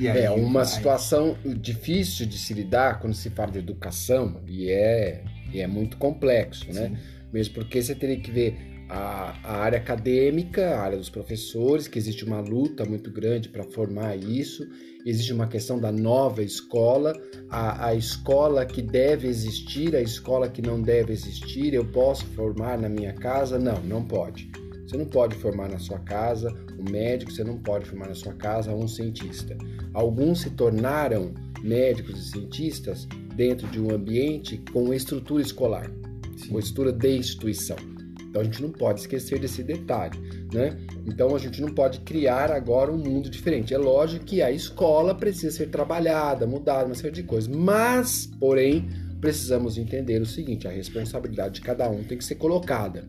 é 0.04 0.30
uma 0.30 0.64
vai. 0.64 0.64
situação 0.64 1.36
difícil 1.44 2.26
de 2.26 2.38
se 2.38 2.52
lidar 2.54 3.00
quando 3.00 3.14
se 3.14 3.30
fala 3.30 3.52
de 3.52 3.58
educação 3.58 4.40
e 4.46 4.70
é, 4.70 5.24
e 5.52 5.60
é 5.60 5.66
muito 5.66 5.96
complexo, 5.96 6.72
né? 6.72 6.98
Mesmo 7.32 7.54
porque 7.54 7.82
você 7.82 7.94
teria 7.94 8.20
que 8.20 8.30
ver 8.30 8.71
a, 8.92 9.34
a, 9.42 9.56
área 9.56 9.78
acadêmica, 9.78 10.76
a 10.76 10.82
área 10.82 10.98
dos 10.98 11.08
professores, 11.08 11.88
que 11.88 11.98
existe 11.98 12.26
uma 12.26 12.40
luta 12.40 12.84
muito 12.84 13.10
grande 13.10 13.48
para 13.48 13.64
formar 13.64 14.14
isso, 14.16 14.68
existe 15.06 15.32
uma 15.32 15.46
questão 15.46 15.80
da 15.80 15.90
nova 15.90 16.42
escola, 16.42 17.14
a, 17.48 17.86
a 17.86 17.94
escola 17.94 18.66
que 18.66 18.82
deve 18.82 19.28
existir, 19.28 19.96
a 19.96 20.02
escola 20.02 20.46
que 20.46 20.60
não 20.60 20.82
deve 20.82 21.10
existir, 21.10 21.72
eu 21.72 21.86
posso 21.86 22.26
formar 22.26 22.78
na 22.78 22.88
minha 22.88 23.14
casa? 23.14 23.58
Não, 23.58 23.80
não 23.82 24.04
pode. 24.04 24.50
Você 24.86 24.98
não 24.98 25.06
pode 25.06 25.36
formar 25.36 25.70
na 25.70 25.78
sua 25.78 26.00
casa 26.00 26.54
um 26.78 26.90
médico, 26.90 27.32
você 27.32 27.42
não 27.42 27.56
pode 27.56 27.86
formar 27.86 28.08
na 28.08 28.14
sua 28.14 28.34
casa 28.34 28.74
um 28.74 28.86
cientista. 28.86 29.56
Alguns 29.94 30.42
se 30.42 30.50
tornaram 30.50 31.32
médicos 31.62 32.18
e 32.18 32.30
cientistas 32.30 33.08
dentro 33.34 33.66
de 33.68 33.80
um 33.80 33.90
ambiente 33.90 34.62
com 34.70 34.92
estrutura 34.92 35.42
escolar, 35.42 35.90
Sim. 36.36 36.50
com 36.50 36.58
estrutura 36.58 36.92
de 36.92 37.16
instituição. 37.16 37.91
Então 38.32 38.40
a 38.40 38.44
gente 38.46 38.62
não 38.62 38.70
pode 38.70 39.00
esquecer 39.00 39.38
desse 39.38 39.62
detalhe, 39.62 40.18
né? 40.54 40.74
Então 41.06 41.36
a 41.36 41.38
gente 41.38 41.60
não 41.60 41.68
pode 41.68 42.00
criar 42.00 42.50
agora 42.50 42.90
um 42.90 42.96
mundo 42.96 43.28
diferente. 43.28 43.74
É 43.74 43.78
lógico 43.78 44.24
que 44.24 44.40
a 44.40 44.50
escola 44.50 45.14
precisa 45.14 45.54
ser 45.54 45.68
trabalhada, 45.68 46.46
mudada, 46.46 46.86
uma 46.86 46.94
série 46.94 47.12
de 47.12 47.24
coisas, 47.24 47.54
mas, 47.54 48.30
porém, 48.40 48.88
precisamos 49.20 49.76
entender 49.76 50.22
o 50.22 50.24
seguinte: 50.24 50.66
a 50.66 50.70
responsabilidade 50.70 51.56
de 51.56 51.60
cada 51.60 51.90
um 51.90 52.02
tem 52.04 52.16
que 52.16 52.24
ser 52.24 52.36
colocada. 52.36 53.06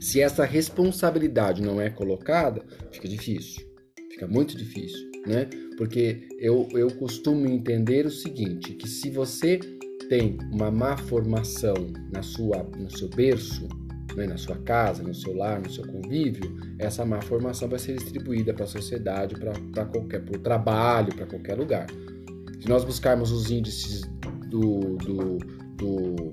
Se 0.00 0.22
essa 0.22 0.46
responsabilidade 0.46 1.60
não 1.60 1.78
é 1.78 1.90
colocada, 1.90 2.64
fica 2.92 3.06
difícil, 3.06 3.62
fica 4.10 4.26
muito 4.26 4.56
difícil, 4.56 5.06
né? 5.26 5.50
Porque 5.76 6.26
eu, 6.38 6.66
eu 6.72 6.90
costumo 6.96 7.46
entender 7.46 8.06
o 8.06 8.10
seguinte: 8.10 8.72
que 8.72 8.88
se 8.88 9.10
você 9.10 9.60
tem 10.08 10.38
uma 10.50 10.70
má 10.70 10.96
formação 10.96 11.74
na 12.10 12.22
sua, 12.22 12.62
no 12.78 12.90
seu 12.90 13.08
berço, 13.10 13.68
né, 14.16 14.26
na 14.26 14.36
sua 14.36 14.56
casa, 14.56 15.02
no 15.02 15.14
seu 15.14 15.34
lar, 15.36 15.60
no 15.60 15.70
seu 15.70 15.86
convívio, 15.86 16.56
essa 16.78 17.04
má 17.04 17.20
formação 17.20 17.68
vai 17.68 17.78
ser 17.78 17.94
distribuída 17.94 18.52
para 18.52 18.64
a 18.64 18.68
sociedade, 18.68 19.34
para 19.36 19.84
qualquer, 19.86 20.22
trabalho, 20.40 21.14
para 21.14 21.26
qualquer 21.26 21.58
lugar. 21.58 21.86
Se 22.60 22.68
nós 22.68 22.84
buscarmos 22.84 23.30
os 23.30 23.50
índices 23.50 24.02
do, 24.48 24.96
do, 24.96 25.38
do, 25.76 26.32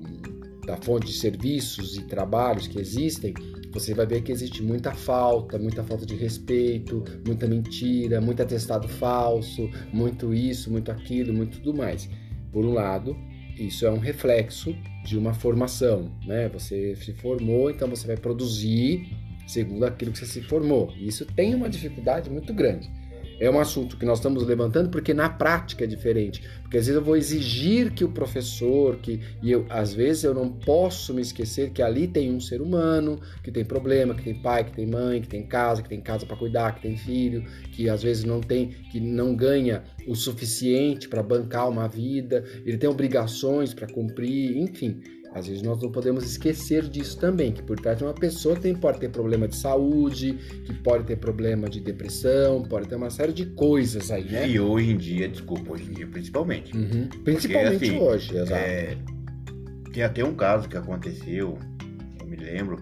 da 0.66 0.76
fonte 0.76 1.06
de 1.06 1.12
serviços 1.12 1.96
e 1.96 2.02
trabalhos 2.04 2.66
que 2.66 2.78
existem, 2.78 3.34
você 3.72 3.94
vai 3.94 4.06
ver 4.06 4.22
que 4.22 4.30
existe 4.30 4.62
muita 4.62 4.92
falta, 4.92 5.58
muita 5.58 5.82
falta 5.82 6.04
de 6.04 6.14
respeito, 6.14 7.02
muita 7.26 7.46
mentira, 7.46 8.20
muito 8.20 8.42
atestado 8.42 8.86
falso, 8.86 9.68
muito 9.92 10.32
isso, 10.34 10.70
muito 10.70 10.90
aquilo, 10.90 11.32
muito 11.32 11.58
tudo 11.58 11.76
mais. 11.76 12.08
Por 12.52 12.64
um 12.64 12.74
lado, 12.74 13.16
isso 13.58 13.86
é 13.86 13.90
um 13.90 13.98
reflexo 13.98 14.74
de 15.04 15.18
uma 15.18 15.34
formação, 15.34 16.10
né? 16.24 16.48
Você 16.50 16.94
se 16.96 17.12
formou, 17.14 17.70
então 17.70 17.88
você 17.88 18.06
vai 18.06 18.16
produzir 18.16 19.08
segundo 19.46 19.84
aquilo 19.84 20.12
que 20.12 20.18
você 20.18 20.26
se 20.26 20.42
formou. 20.42 20.92
Isso 20.96 21.26
tem 21.26 21.54
uma 21.54 21.68
dificuldade 21.68 22.30
muito 22.30 22.54
grande 22.54 22.90
é 23.38 23.50
um 23.50 23.58
assunto 23.58 23.96
que 23.96 24.04
nós 24.04 24.18
estamos 24.18 24.44
levantando 24.46 24.88
porque 24.90 25.12
na 25.12 25.28
prática 25.28 25.84
é 25.84 25.86
diferente. 25.86 26.42
Porque 26.62 26.78
às 26.78 26.86
vezes 26.86 26.98
eu 26.98 27.04
vou 27.04 27.16
exigir 27.16 27.92
que 27.92 28.04
o 28.04 28.08
professor, 28.08 28.96
que 28.96 29.20
e 29.42 29.50
eu, 29.50 29.66
às 29.68 29.92
vezes 29.92 30.24
eu 30.24 30.34
não 30.34 30.50
posso 30.50 31.12
me 31.12 31.22
esquecer 31.22 31.70
que 31.70 31.82
ali 31.82 32.06
tem 32.06 32.32
um 32.32 32.40
ser 32.40 32.60
humano 32.60 33.20
que 33.42 33.50
tem 33.50 33.64
problema, 33.64 34.14
que 34.14 34.22
tem 34.22 34.34
pai, 34.34 34.64
que 34.64 34.72
tem 34.72 34.86
mãe, 34.86 35.20
que 35.20 35.28
tem 35.28 35.46
casa, 35.46 35.82
que 35.82 35.88
tem 35.88 36.00
casa 36.00 36.24
para 36.26 36.36
cuidar, 36.36 36.74
que 36.74 36.82
tem 36.82 36.96
filho, 36.96 37.44
que 37.72 37.88
às 37.88 38.02
vezes 38.02 38.24
não 38.24 38.40
tem, 38.40 38.68
que 38.90 39.00
não 39.00 39.34
ganha 39.34 39.82
o 40.06 40.14
suficiente 40.14 41.08
para 41.08 41.22
bancar 41.22 41.68
uma 41.68 41.88
vida, 41.88 42.44
ele 42.64 42.76
tem 42.76 42.88
obrigações 42.88 43.74
para 43.74 43.86
cumprir, 43.86 44.56
enfim. 44.56 45.00
Às 45.34 45.46
vezes 45.46 45.62
nós 45.62 45.80
não 45.80 45.90
podemos 45.90 46.24
esquecer 46.24 46.82
disso 46.88 47.18
também, 47.18 47.52
que 47.52 47.62
por 47.62 47.80
trás 47.80 47.96
de 47.96 48.04
uma 48.04 48.12
pessoa 48.12 48.54
tem, 48.54 48.74
pode 48.74 49.00
ter 49.00 49.08
problema 49.08 49.48
de 49.48 49.56
saúde, 49.56 50.34
que 50.64 50.74
pode 50.74 51.04
ter 51.04 51.16
problema 51.16 51.70
de 51.70 51.80
depressão, 51.80 52.62
pode 52.62 52.86
ter 52.86 52.96
uma 52.96 53.10
série 53.10 53.32
de 53.32 53.46
coisas 53.46 54.10
aí, 54.10 54.24
né? 54.24 54.46
E 54.46 54.60
hoje 54.60 54.90
em 54.90 54.96
dia, 54.98 55.28
desculpa, 55.28 55.72
hoje 55.72 55.84
em 55.90 55.94
dia 55.94 56.06
principalmente. 56.06 56.76
Uhum. 56.76 57.08
Principalmente 57.24 57.78
Porque, 57.78 57.86
assim, 57.86 57.98
hoje, 57.98 58.36
exato. 58.36 58.54
É, 58.54 58.96
tem 59.92 60.02
até 60.02 60.22
um 60.22 60.34
caso 60.34 60.68
que 60.68 60.76
aconteceu, 60.76 61.58
eu 62.20 62.26
me 62.26 62.36
lembro, 62.36 62.76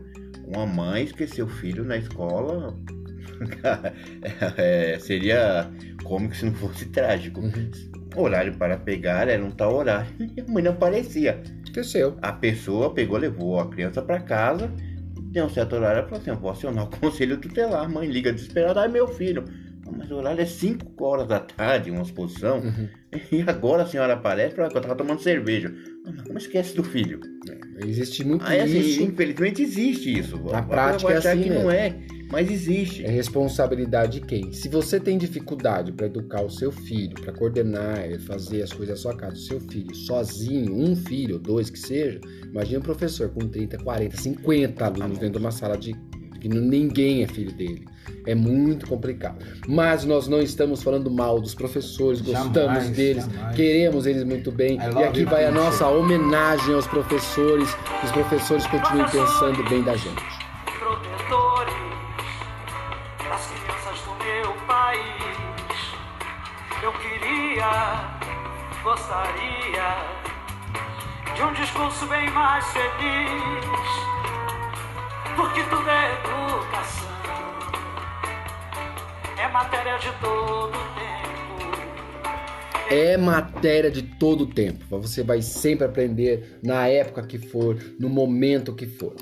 uma 0.46 0.66
mãe 0.66 1.04
esqueceu 1.04 1.46
o 1.46 1.48
filho 1.48 1.84
na 1.84 1.96
escola. 1.96 2.76
é, 4.58 4.98
seria 4.98 5.70
cômico 6.02 6.34
se 6.34 6.46
não 6.46 6.54
fosse 6.54 6.86
trágico. 6.86 7.40
Uhum. 7.40 7.70
Horário 8.16 8.52
para 8.54 8.76
pegar 8.76 9.28
era 9.28 9.44
um 9.44 9.52
tal 9.52 9.76
horário 9.76 10.10
e 10.36 10.40
a 10.40 10.44
mãe 10.48 10.62
não 10.62 10.72
aparecia. 10.72 11.40
Esqueceu. 11.70 12.16
A 12.20 12.32
pessoa 12.32 12.92
pegou, 12.92 13.16
levou 13.16 13.60
a 13.60 13.68
criança 13.68 14.02
para 14.02 14.20
casa, 14.20 14.70
deu 15.30 15.46
um 15.46 15.48
certo 15.48 15.76
horário 15.76 16.00
e 16.00 16.04
falou 16.04 16.18
assim: 16.18 16.30
eu 16.30 16.36
vou 16.36 16.50
acionar 16.50 16.84
o 16.84 16.90
conselho 16.98 17.38
tutelar. 17.38 17.84
A 17.84 17.88
mãe 17.88 18.08
liga 18.08 18.32
desesperada: 18.32 18.80
ai 18.80 18.88
meu 18.88 19.06
filho, 19.06 19.44
mas 19.96 20.10
o 20.10 20.16
horário 20.16 20.40
é 20.40 20.46
5 20.46 21.04
horas 21.04 21.28
da 21.28 21.38
tarde, 21.38 21.90
uma 21.90 22.02
exposição, 22.02 22.58
uhum. 22.58 22.88
e 23.30 23.42
agora 23.46 23.84
a 23.84 23.86
senhora 23.86 24.14
aparece 24.14 24.54
para 24.54 24.68
que 24.68 24.76
eu 24.76 24.80
tava 24.80 24.96
tomando 24.96 25.22
cerveja. 25.22 25.72
Mas 26.04 26.22
como 26.22 26.38
esquece 26.38 26.74
do 26.74 26.82
filho? 26.82 27.20
É, 27.48 27.86
existe 27.86 28.24
muito 28.24 28.44
Aí, 28.44 28.60
assim, 28.60 28.80
isso. 28.80 29.02
Infelizmente 29.02 29.62
existe 29.62 30.18
isso. 30.18 30.38
Na 30.50 30.62
prática 30.62 31.12
é 31.12 31.16
assim 31.18 31.42
que 31.42 31.50
não 31.50 31.70
é. 31.70 31.94
Mas 32.30 32.50
existe. 32.50 33.04
É 33.04 33.10
responsabilidade 33.10 34.20
de 34.20 34.26
quem? 34.26 34.52
Se 34.52 34.68
você 34.68 35.00
tem 35.00 35.18
dificuldade 35.18 35.92
para 35.92 36.06
educar 36.06 36.42
o 36.42 36.50
seu 36.50 36.70
filho, 36.70 37.14
para 37.20 37.32
coordenar, 37.32 38.08
fazer 38.20 38.62
as 38.62 38.72
coisas 38.72 38.96
da 38.96 38.96
sua 38.96 39.16
casa, 39.16 39.34
o 39.34 39.38
seu 39.38 39.60
filho 39.60 39.94
sozinho, 39.94 40.74
um 40.74 40.94
filho, 40.94 41.34
ou 41.34 41.40
dois 41.40 41.68
que 41.68 41.78
seja, 41.78 42.20
imagine 42.44 42.78
um 42.78 42.82
professor 42.82 43.28
com 43.30 43.48
30, 43.48 43.78
40, 43.78 44.16
50 44.16 44.84
alunos 44.84 45.18
dentro 45.18 45.38
de 45.38 45.44
uma 45.44 45.50
sala 45.50 45.76
de 45.76 45.94
que 46.40 46.48
ninguém 46.48 47.22
é 47.22 47.26
filho 47.26 47.52
dele. 47.52 47.84
É 48.26 48.34
muito 48.34 48.86
complicado. 48.86 49.44
Mas 49.68 50.04
nós 50.04 50.26
não 50.26 50.40
estamos 50.40 50.82
falando 50.82 51.10
mal 51.10 51.40
dos 51.40 51.54
professores, 51.54 52.20
gostamos 52.20 52.54
jamais, 52.54 52.90
deles, 52.90 53.24
jamais. 53.26 53.56
queremos 53.56 54.06
eles 54.06 54.24
muito 54.24 54.50
bem. 54.50 54.78
E 54.78 55.04
aqui 55.04 55.24
vai 55.24 55.44
a 55.44 55.52
nossa 55.52 55.86
homenagem 55.88 56.74
aos 56.74 56.86
professores, 56.86 57.68
que 57.74 58.06
os 58.06 58.12
professores 58.12 58.66
continuem 58.66 59.06
pensando 59.10 59.68
bem 59.68 59.82
da 59.82 59.96
gente. 59.96 60.39
Gostaria 68.82 69.94
de 71.34 71.42
um 71.42 71.52
discurso 71.52 72.06
bem 72.06 72.30
mais 72.30 72.64
feliz, 72.66 73.64
porque 75.36 75.62
tudo 75.64 75.88
é 75.88 76.12
educação, 76.14 77.08
é 79.38 79.48
matéria 79.48 79.98
de 79.98 80.10
todo 80.20 80.72
tempo. 80.72 81.10
É 82.90 83.16
matéria 83.16 83.90
de 83.90 84.02
todo 84.02 84.46
tempo. 84.46 84.98
Você 84.98 85.22
vai 85.22 85.40
sempre 85.42 85.86
aprender 85.86 86.58
na 86.62 86.88
época 86.88 87.22
que 87.24 87.38
for, 87.38 87.76
no 87.98 88.08
momento 88.08 88.74
que 88.74 88.86
for 88.86 89.14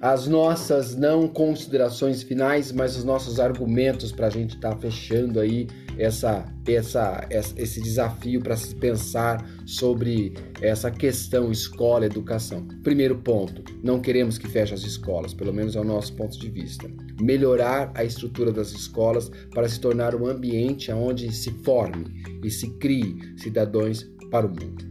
as 0.00 0.28
nossas 0.28 0.94
não 0.94 1.26
considerações 1.26 2.22
finais, 2.22 2.70
mas 2.70 2.96
os 2.96 3.04
nossos 3.04 3.40
argumentos 3.40 4.12
para 4.12 4.28
a 4.28 4.30
gente 4.30 4.54
estar 4.54 4.74
tá 4.74 4.76
fechando 4.76 5.40
aí 5.40 5.66
essa, 5.98 6.46
essa, 6.66 7.26
esse 7.30 7.82
desafio 7.82 8.40
para 8.40 8.56
se 8.56 8.74
pensar 8.74 9.44
sobre 9.66 10.32
essa 10.62 10.90
questão 10.90 11.50
escola 11.50 12.06
educação. 12.06 12.66
Primeiro 12.84 13.16
ponto, 13.16 13.62
não 13.82 14.00
queremos 14.00 14.38
que 14.38 14.48
feche 14.48 14.72
as 14.72 14.82
escolas, 14.82 15.34
pelo 15.34 15.52
menos 15.52 15.74
é 15.74 15.80
o 15.80 15.84
nosso 15.84 16.14
ponto 16.14 16.38
de 16.38 16.48
vista. 16.48 16.88
Melhorar 17.20 17.90
a 17.94 18.04
estrutura 18.04 18.52
das 18.52 18.70
escolas 18.70 19.30
para 19.52 19.68
se 19.68 19.80
tornar 19.80 20.14
um 20.14 20.26
ambiente 20.26 20.92
onde 20.92 21.32
se 21.32 21.50
forme 21.64 22.22
e 22.44 22.50
se 22.50 22.70
crie 22.78 23.18
cidadãos 23.36 24.08
para 24.30 24.46
o 24.46 24.50
mundo. 24.50 24.86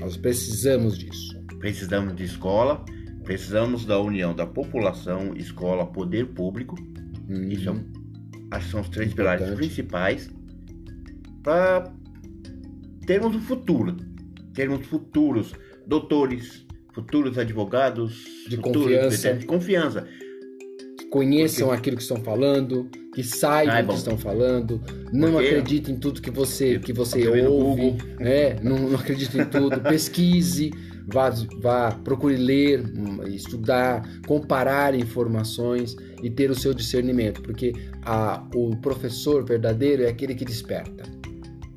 Nós 0.00 0.16
precisamos 0.16 0.96
disso. 0.98 1.36
Precisamos 1.58 2.14
de 2.16 2.24
escola, 2.24 2.84
precisamos 3.24 3.84
da 3.84 3.98
união 4.00 4.34
da 4.34 4.46
população, 4.46 5.34
escola, 5.36 5.86
poder 5.86 6.28
público. 6.28 6.76
Uhum. 7.28 7.48
Isso 7.48 7.68
é, 7.68 7.74
acho 8.52 8.66
que 8.66 8.70
são 8.70 8.80
os 8.80 8.88
três 8.88 9.12
Importante. 9.12 9.38
pilares 9.38 9.56
principais 9.56 10.35
para 11.46 11.92
termos 13.06 13.36
um 13.36 13.40
futuro, 13.40 13.96
termos 14.52 14.84
futuros 14.84 15.52
doutores, 15.86 16.66
futuros 16.92 17.38
advogados, 17.38 18.24
de 18.48 18.56
confiança, 18.56 19.34
de 19.34 19.46
confiança, 19.46 20.08
que 20.98 21.06
conheçam 21.06 21.68
Porque... 21.68 21.78
aquilo 21.78 21.96
que 21.98 22.02
estão 22.02 22.16
falando, 22.16 22.90
que 23.14 23.22
saibam 23.22 23.84
o 23.84 23.88
que 23.90 23.94
estão 23.94 24.18
falando, 24.18 24.82
não 25.12 25.34
Porque... 25.34 25.46
acreditem 25.46 25.94
em 25.94 25.98
tudo 26.00 26.20
que 26.20 26.32
você 26.32 26.80
que 26.80 26.92
você 26.92 27.28
ouve, 27.46 27.96
né? 28.18 28.56
Não, 28.60 28.76
não 28.76 28.98
acredite 28.98 29.38
em 29.38 29.44
tudo, 29.44 29.78
pesquise, 29.88 30.72
vá, 31.06 31.30
vá 31.60 31.92
procure 31.92 32.36
ler, 32.36 32.80
hum, 32.80 33.22
estudar, 33.28 34.02
comparar 34.26 34.96
informações 34.96 35.94
e 36.24 36.28
ter 36.28 36.50
o 36.50 36.56
seu 36.56 36.74
discernimento, 36.74 37.40
porque 37.40 37.72
a, 38.02 38.44
o 38.52 38.74
professor 38.78 39.44
verdadeiro 39.44 40.02
é 40.02 40.08
aquele 40.08 40.34
que 40.34 40.44
desperta. 40.44 41.15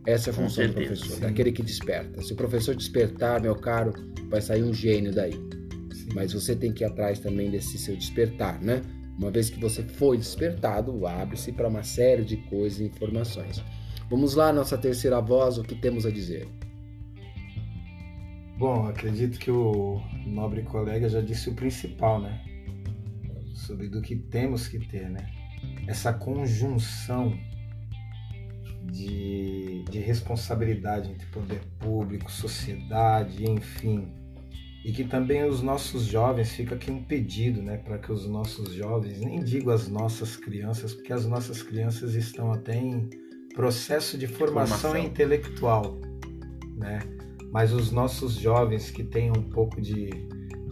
Essa 0.09 0.29
é 0.29 0.31
a 0.31 0.33
função 0.33 0.65
certeza, 0.65 0.79
do 0.79 0.97
professor, 0.97 1.23
é 1.23 1.27
aquele 1.27 1.51
que 1.51 1.61
desperta. 1.61 2.19
Se 2.23 2.33
o 2.33 2.35
professor 2.35 2.75
despertar, 2.75 3.39
meu 3.39 3.55
caro, 3.55 3.93
vai 4.27 4.41
sair 4.41 4.63
um 4.63 4.73
gênio 4.73 5.13
daí. 5.13 5.33
Sim. 5.33 6.09
Mas 6.15 6.33
você 6.33 6.55
tem 6.55 6.73
que 6.73 6.83
ir 6.83 6.87
atrás 6.87 7.19
também 7.19 7.51
desse 7.51 7.77
seu 7.77 7.95
despertar, 7.95 8.59
né? 8.59 8.81
Uma 9.19 9.29
vez 9.29 9.51
que 9.51 9.59
você 9.59 9.83
foi 9.83 10.17
despertado, 10.17 11.05
abre-se 11.05 11.51
para 11.51 11.67
uma 11.67 11.83
série 11.83 12.25
de 12.25 12.37
coisas 12.37 12.79
e 12.79 12.85
informações. 12.85 13.63
Vamos 14.09 14.33
lá, 14.33 14.51
nossa 14.51 14.79
terceira 14.79 15.21
voz, 15.21 15.59
o 15.59 15.63
que 15.63 15.75
temos 15.75 16.07
a 16.07 16.09
dizer? 16.09 16.47
Bom, 18.57 18.87
acredito 18.87 19.37
que 19.37 19.51
o 19.51 20.01
nobre 20.25 20.63
colega 20.63 21.07
já 21.07 21.21
disse 21.21 21.51
o 21.51 21.53
principal, 21.53 22.19
né? 22.19 22.41
Sobre 23.53 23.87
do 23.87 24.01
que 24.01 24.15
temos 24.15 24.67
que 24.67 24.79
ter, 24.79 25.07
né? 25.07 25.29
Essa 25.87 26.11
conjunção 26.11 27.37
de, 28.91 29.83
de 29.89 29.99
responsabilidade 29.99 31.11
entre 31.11 31.25
poder 31.27 31.61
público, 31.79 32.31
sociedade, 32.31 33.49
enfim, 33.49 34.11
e 34.83 34.91
que 34.91 35.03
também 35.03 35.43
os 35.43 35.61
nossos 35.61 36.05
jovens, 36.05 36.51
fica 36.51 36.75
aqui 36.75 36.89
um 36.89 37.03
pedido, 37.03 37.61
né, 37.61 37.77
para 37.77 37.97
que 37.97 38.11
os 38.11 38.27
nossos 38.27 38.73
jovens, 38.73 39.19
nem 39.19 39.43
digo 39.43 39.71
as 39.71 39.87
nossas 39.87 40.37
crianças, 40.37 40.93
porque 40.93 41.11
as 41.11 41.25
nossas 41.25 41.61
crianças 41.61 42.15
estão 42.15 42.51
até 42.51 42.75
em 42.75 43.09
processo 43.53 44.17
de 44.17 44.25
formação, 44.25 44.91
formação. 44.91 44.97
intelectual, 44.97 45.99
né? 46.77 46.99
Mas 47.51 47.73
os 47.73 47.91
nossos 47.91 48.33
jovens 48.33 48.91
que 48.91 49.03
tenham 49.03 49.35
um 49.35 49.49
pouco 49.49 49.81
de, 49.81 50.09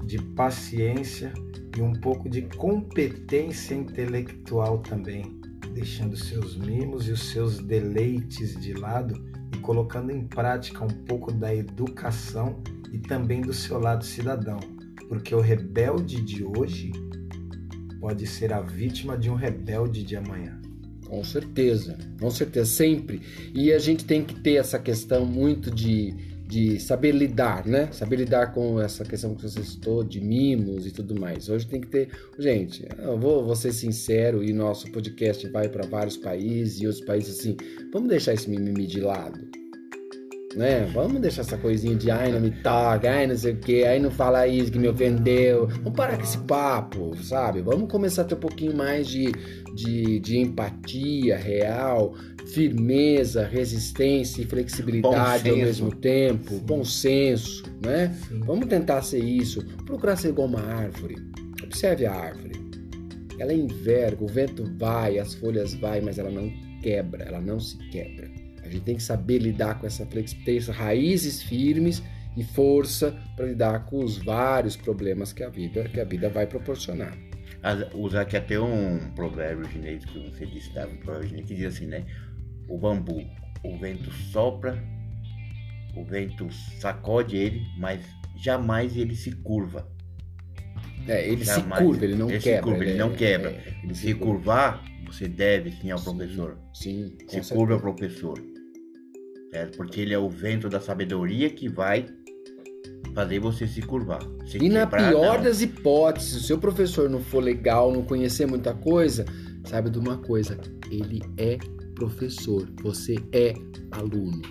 de 0.05 0.21
paciência 0.35 1.33
e 1.75 1.81
um 1.81 1.93
pouco 1.93 2.29
de 2.29 2.43
competência 2.43 3.73
intelectual 3.75 4.77
também, 4.77 5.36
deixando 5.67 6.15
seus 6.15 6.55
mimos 6.55 7.07
e 7.07 7.11
os 7.11 7.29
seus 7.29 7.59
deleites 7.59 8.59
de 8.59 8.73
lado 8.73 9.23
e 9.53 9.57
colocando 9.59 10.11
em 10.11 10.27
prática 10.27 10.83
um 10.83 11.05
pouco 11.05 11.31
da 11.31 11.53
educação 11.53 12.61
e 12.91 12.97
também 12.97 13.41
do 13.41 13.53
seu 13.53 13.79
lado 13.79 14.03
cidadão, 14.03 14.59
porque 15.07 15.33
o 15.33 15.41
rebelde 15.41 16.21
de 16.21 16.43
hoje 16.43 16.91
pode 17.99 18.25
ser 18.25 18.53
a 18.53 18.61
vítima 18.61 19.17
de 19.17 19.29
um 19.29 19.35
rebelde 19.35 20.03
de 20.03 20.15
amanhã. 20.15 20.59
Com 21.05 21.23
certeza, 21.23 21.97
com 22.19 22.29
certeza, 22.29 22.69
sempre. 22.69 23.21
E 23.53 23.71
a 23.71 23.79
gente 23.79 24.03
tem 24.05 24.23
que 24.23 24.35
ter 24.35 24.55
essa 24.55 24.77
questão 24.77 25.25
muito 25.25 25.71
de, 25.71 26.13
de 26.47 26.79
saber 26.79 27.11
lidar, 27.11 27.65
né? 27.65 27.89
Saber 27.91 28.15
lidar 28.15 28.53
com 28.53 28.79
essa 28.79 29.03
questão 29.03 29.35
que 29.35 29.41
você 29.41 29.61
citou 29.61 30.03
de 30.03 30.21
mimos 30.21 30.87
e 30.87 30.91
tudo 30.91 31.19
mais. 31.19 31.49
Hoje 31.49 31.67
tem 31.67 31.81
que 31.81 31.87
ter. 31.87 32.09
Gente, 32.39 32.87
eu 32.99 33.19
vou, 33.19 33.45
vou 33.45 33.55
ser 33.55 33.73
sincero 33.73 34.43
e 34.43 34.53
nosso 34.53 34.89
podcast 34.91 35.45
vai 35.49 35.67
para 35.67 35.85
vários 35.85 36.15
países 36.15 36.79
e 36.79 36.87
outros 36.87 37.05
países 37.05 37.39
assim. 37.39 37.57
Vamos 37.91 38.07
deixar 38.07 38.33
esse 38.33 38.49
mimimi 38.49 38.87
de 38.87 39.01
lado 39.01 39.66
né? 40.57 40.89
Vamos 40.91 41.21
deixar 41.21 41.41
essa 41.41 41.57
coisinha 41.57 41.95
de 41.95 42.09
ai 42.09 42.31
não 42.31 42.39
me 42.41 42.49
toca, 42.49 43.09
ai 43.09 43.27
não 43.27 43.37
sei 43.37 43.53
o 43.53 43.57
que, 43.57 43.85
ai 43.85 43.99
não 43.99 44.09
fala 44.09 44.47
isso 44.47 44.71
que 44.71 44.79
me 44.79 44.87
ofendeu. 44.87 45.67
Vamos 45.67 45.93
parar 45.93 46.17
com 46.17 46.23
esse 46.23 46.37
papo, 46.39 47.15
sabe? 47.23 47.61
Vamos 47.61 47.89
começar 47.89 48.23
a 48.23 48.25
ter 48.25 48.35
um 48.35 48.39
pouquinho 48.39 48.75
mais 48.75 49.07
de, 49.07 49.31
de, 49.75 50.19
de 50.19 50.39
empatia 50.39 51.37
real, 51.37 52.15
firmeza, 52.47 53.45
resistência 53.45 54.41
e 54.41 54.45
flexibilidade 54.45 55.49
ao 55.49 55.57
mesmo 55.57 55.91
tempo, 55.91 56.55
Sim. 56.55 56.63
bom 56.65 56.83
senso, 56.83 57.63
né? 57.85 58.15
Sim. 58.27 58.39
Vamos 58.39 58.65
tentar 58.67 59.03
ser 59.03 59.23
isso. 59.23 59.63
Procurar 59.85 60.15
ser 60.15 60.29
igual 60.29 60.47
uma 60.47 60.61
árvore. 60.61 61.15
Observe 61.63 62.07
a 62.07 62.13
árvore. 62.13 62.57
Ela 63.39 63.53
enverga, 63.53 64.23
o 64.23 64.27
vento 64.27 64.63
vai, 64.79 65.19
as 65.19 65.35
folhas 65.35 65.75
vai, 65.75 66.01
mas 66.01 66.17
ela 66.17 66.31
não 66.31 66.51
quebra, 66.81 67.25
ela 67.25 67.39
não 67.39 67.59
se 67.59 67.77
quebra. 67.89 68.36
A 68.67 68.69
gente 68.69 68.83
tem 68.83 68.95
que 68.97 69.03
saber 69.03 69.39
lidar 69.39 69.79
com 69.79 69.87
essa 69.87 70.05
flexibilidade, 70.05 70.77
raízes 70.77 71.41
firmes 71.41 72.03
e 72.35 72.43
força 72.43 73.17
para 73.35 73.45
lidar 73.45 73.85
com 73.85 74.03
os 74.03 74.17
vários 74.17 74.75
problemas 74.75 75.31
que 75.31 75.41
a 75.41 75.49
vida, 75.49 75.85
que 75.85 76.01
a 76.01 76.03
vida 76.03 76.29
vai 76.29 76.45
proporcionar. 76.45 77.17
Usar 77.95 78.21
aqui 78.21 78.35
até 78.35 78.59
um 78.59 78.99
provérbio 79.15 79.65
chinês 79.69 80.03
que 80.03 80.19
você 80.29 80.45
disse, 80.45 80.73
tá? 80.73 80.85
um 80.85 80.97
provérbio 80.97 81.29
chinês 81.29 81.47
que 81.47 81.55
diz 81.55 81.65
assim, 81.65 81.85
né? 81.85 82.05
O 82.67 82.77
bambu, 82.77 83.25
o 83.63 83.77
vento 83.77 84.11
sopra, 84.11 84.77
o 85.95 86.03
vento 86.03 86.49
sacode 86.81 87.37
ele, 87.37 87.65
mas 87.77 88.01
jamais 88.35 88.97
ele 88.97 89.15
se 89.15 89.31
curva. 89.31 89.89
É, 91.07 91.25
ele 91.25 91.45
jamais, 91.45 91.79
se 91.79 91.85
curva, 91.85 92.03
ele 92.03 92.15
não 92.15 92.29
ele 92.29 92.39
quebra. 92.39 92.57
Se 92.57 92.63
curva, 92.63 92.83
ele, 92.83 92.91
ele 92.91 92.99
não 92.99 93.11
é, 93.11 93.15
quebra. 93.15 93.49
É, 93.49 93.79
ele 93.81 93.95
se, 93.95 94.01
se 94.01 94.13
curvar, 94.13 94.83
você 95.05 95.27
deve 95.29 95.71
sim 95.71 95.89
ao 95.89 95.97
sim, 95.97 96.03
professor. 96.03 96.57
Sim. 96.73 97.17
Se 97.29 97.53
curva 97.53 97.75
ao 97.75 97.79
professor 97.79 98.56
certo? 99.51 99.77
Porque 99.77 100.01
ele 100.01 100.13
é 100.13 100.19
o 100.19 100.29
vento 100.29 100.69
da 100.69 100.79
sabedoria 100.79 101.49
que 101.49 101.67
vai 101.67 102.05
fazer 103.13 103.39
você 103.39 103.67
se 103.67 103.81
curvar. 103.81 104.21
Se 104.45 104.57
e 104.57 104.69
na 104.69 104.85
pior 104.85 105.37
não. 105.37 105.43
das 105.43 105.61
hipóteses, 105.61 106.29
se 106.29 106.37
o 106.37 106.41
seu 106.41 106.57
professor 106.57 107.09
não 107.09 107.19
for 107.19 107.43
legal, 107.43 107.91
não 107.91 108.03
conhecer 108.03 108.45
muita 108.45 108.73
coisa, 108.73 109.25
sabe 109.65 109.89
de 109.89 109.97
uma 109.97 110.17
coisa, 110.17 110.57
ele 110.91 111.21
é 111.37 111.57
professor, 111.95 112.69
você 112.83 113.15
é 113.31 113.55
aluno. 113.91 114.41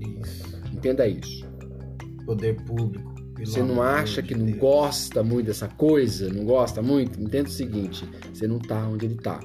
Isso. 0.00 0.44
Entenda 0.72 1.06
isso. 1.06 1.48
Poder 2.26 2.56
público. 2.64 3.10
Você 3.38 3.62
não 3.62 3.80
acha 3.80 4.22
que 4.22 4.34
não 4.34 4.44
Deus. 4.44 4.58
gosta 4.58 5.22
muito 5.22 5.46
dessa 5.46 5.66
coisa, 5.66 6.30
não 6.30 6.44
gosta 6.44 6.82
muito? 6.82 7.20
Entenda 7.20 7.48
o 7.48 7.52
seguinte, 7.52 8.06
você 8.32 8.46
não 8.46 8.58
está 8.58 8.86
onde 8.86 9.06
ele 9.06 9.14
está. 9.14 9.40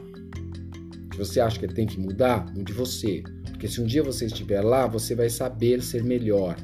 Se 1.13 1.17
você 1.17 1.39
acha 1.39 1.57
que 1.57 1.65
ele 1.65 1.73
tem 1.73 1.87
que 1.87 1.99
mudar, 1.99 2.45
mude 2.53 2.73
você. 2.73 3.23
Porque 3.55 3.69
se 3.69 3.81
um 3.81 3.85
dia 3.85 4.03
você 4.03 4.25
estiver 4.25 4.59
lá, 4.61 4.85
você 4.85 5.15
vai 5.15 5.29
saber 5.29 5.81
ser 5.81 6.03
melhor. 6.03 6.57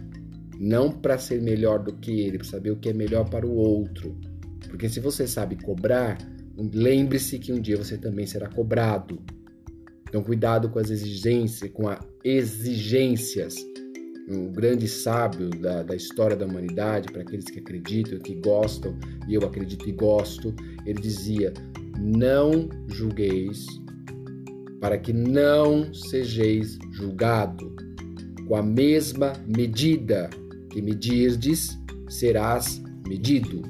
Não 0.60 0.92
para 0.92 1.18
ser 1.18 1.42
melhor 1.42 1.82
do 1.82 1.94
que 1.94 2.20
ele, 2.20 2.38
para 2.38 2.48
saber 2.48 2.72
o 2.72 2.76
que 2.76 2.90
é 2.90 2.94
melhor 2.94 3.30
para 3.30 3.48
o 3.48 3.56
outro. 3.56 4.20
Porque 4.68 4.90
se 4.90 5.00
você 5.00 5.26
sabe 5.26 5.56
cobrar, 5.56 6.18
lembre-se 6.58 7.40
que 7.40 7.54
um 7.54 7.62
dia 7.62 7.78
você 7.78 7.98
também 7.98 8.28
será 8.28 8.50
cobrado. 8.50 9.22
Então 10.08 10.22
cuidado 10.22 10.70
com 10.70 10.80
as 10.80 10.90
exigências, 10.90 11.72
com 11.72 11.88
as 11.88 12.00
exigências. 12.26 13.56
Um 14.28 14.52
grande 14.52 14.86
sábio 14.90 15.50
da, 15.50 15.84
da 15.84 15.96
história 15.96 16.36
da 16.36 16.46
humanidade, 16.46 17.10
para 17.10 17.22
aqueles 17.22 17.46
que 17.46 17.60
acreditam, 17.60 18.20
que 18.20 18.36
gostam, 18.36 19.00
e 19.30 19.34
eu 19.34 19.46
acredito 19.46 19.88
e 19.88 19.94
gosto, 19.94 20.54
ele 20.86 21.00
dizia: 21.00 21.54
Não 21.98 22.68
julgueis 22.88 23.66
para 24.82 24.98
que 24.98 25.14
não 25.14 25.94
sejeis 25.94 26.80
julgado. 26.92 27.74
Com 28.48 28.56
a 28.56 28.64
mesma 28.64 29.34
medida 29.48 30.30
que 30.72 30.82
medirdes, 30.82 31.80
serás 32.10 32.82
medido. 33.08 33.62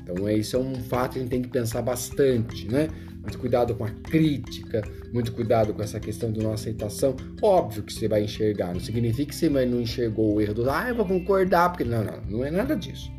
Então, 0.00 0.26
é 0.26 0.34
isso 0.34 0.56
é 0.56 0.58
um 0.58 0.76
fato 0.76 1.14
que 1.14 1.18
a 1.18 1.22
gente 1.22 1.30
tem 1.30 1.42
que 1.42 1.48
pensar 1.48 1.82
bastante, 1.82 2.66
né? 2.68 2.88
Muito 3.20 3.38
cuidado 3.38 3.74
com 3.74 3.84
a 3.84 3.90
crítica, 3.90 4.82
muito 5.12 5.32
cuidado 5.32 5.74
com 5.74 5.82
essa 5.82 6.00
questão 6.00 6.32
de 6.32 6.40
não 6.40 6.52
aceitação. 6.52 7.14
Óbvio 7.42 7.82
que 7.82 7.92
você 7.92 8.08
vai 8.08 8.22
enxergar, 8.22 8.72
não 8.72 8.80
significa 8.80 9.30
que 9.30 9.34
você 9.34 9.50
não 9.50 9.80
enxergou 9.80 10.36
o 10.36 10.40
erro 10.40 10.54
do, 10.54 10.70
ah, 10.70 10.88
eu 10.88 10.94
vou 10.94 11.04
concordar, 11.04 11.70
porque 11.70 11.84
não, 11.84 12.04
não, 12.04 12.20
não 12.26 12.44
é 12.44 12.50
nada 12.50 12.74
disso. 12.74 13.10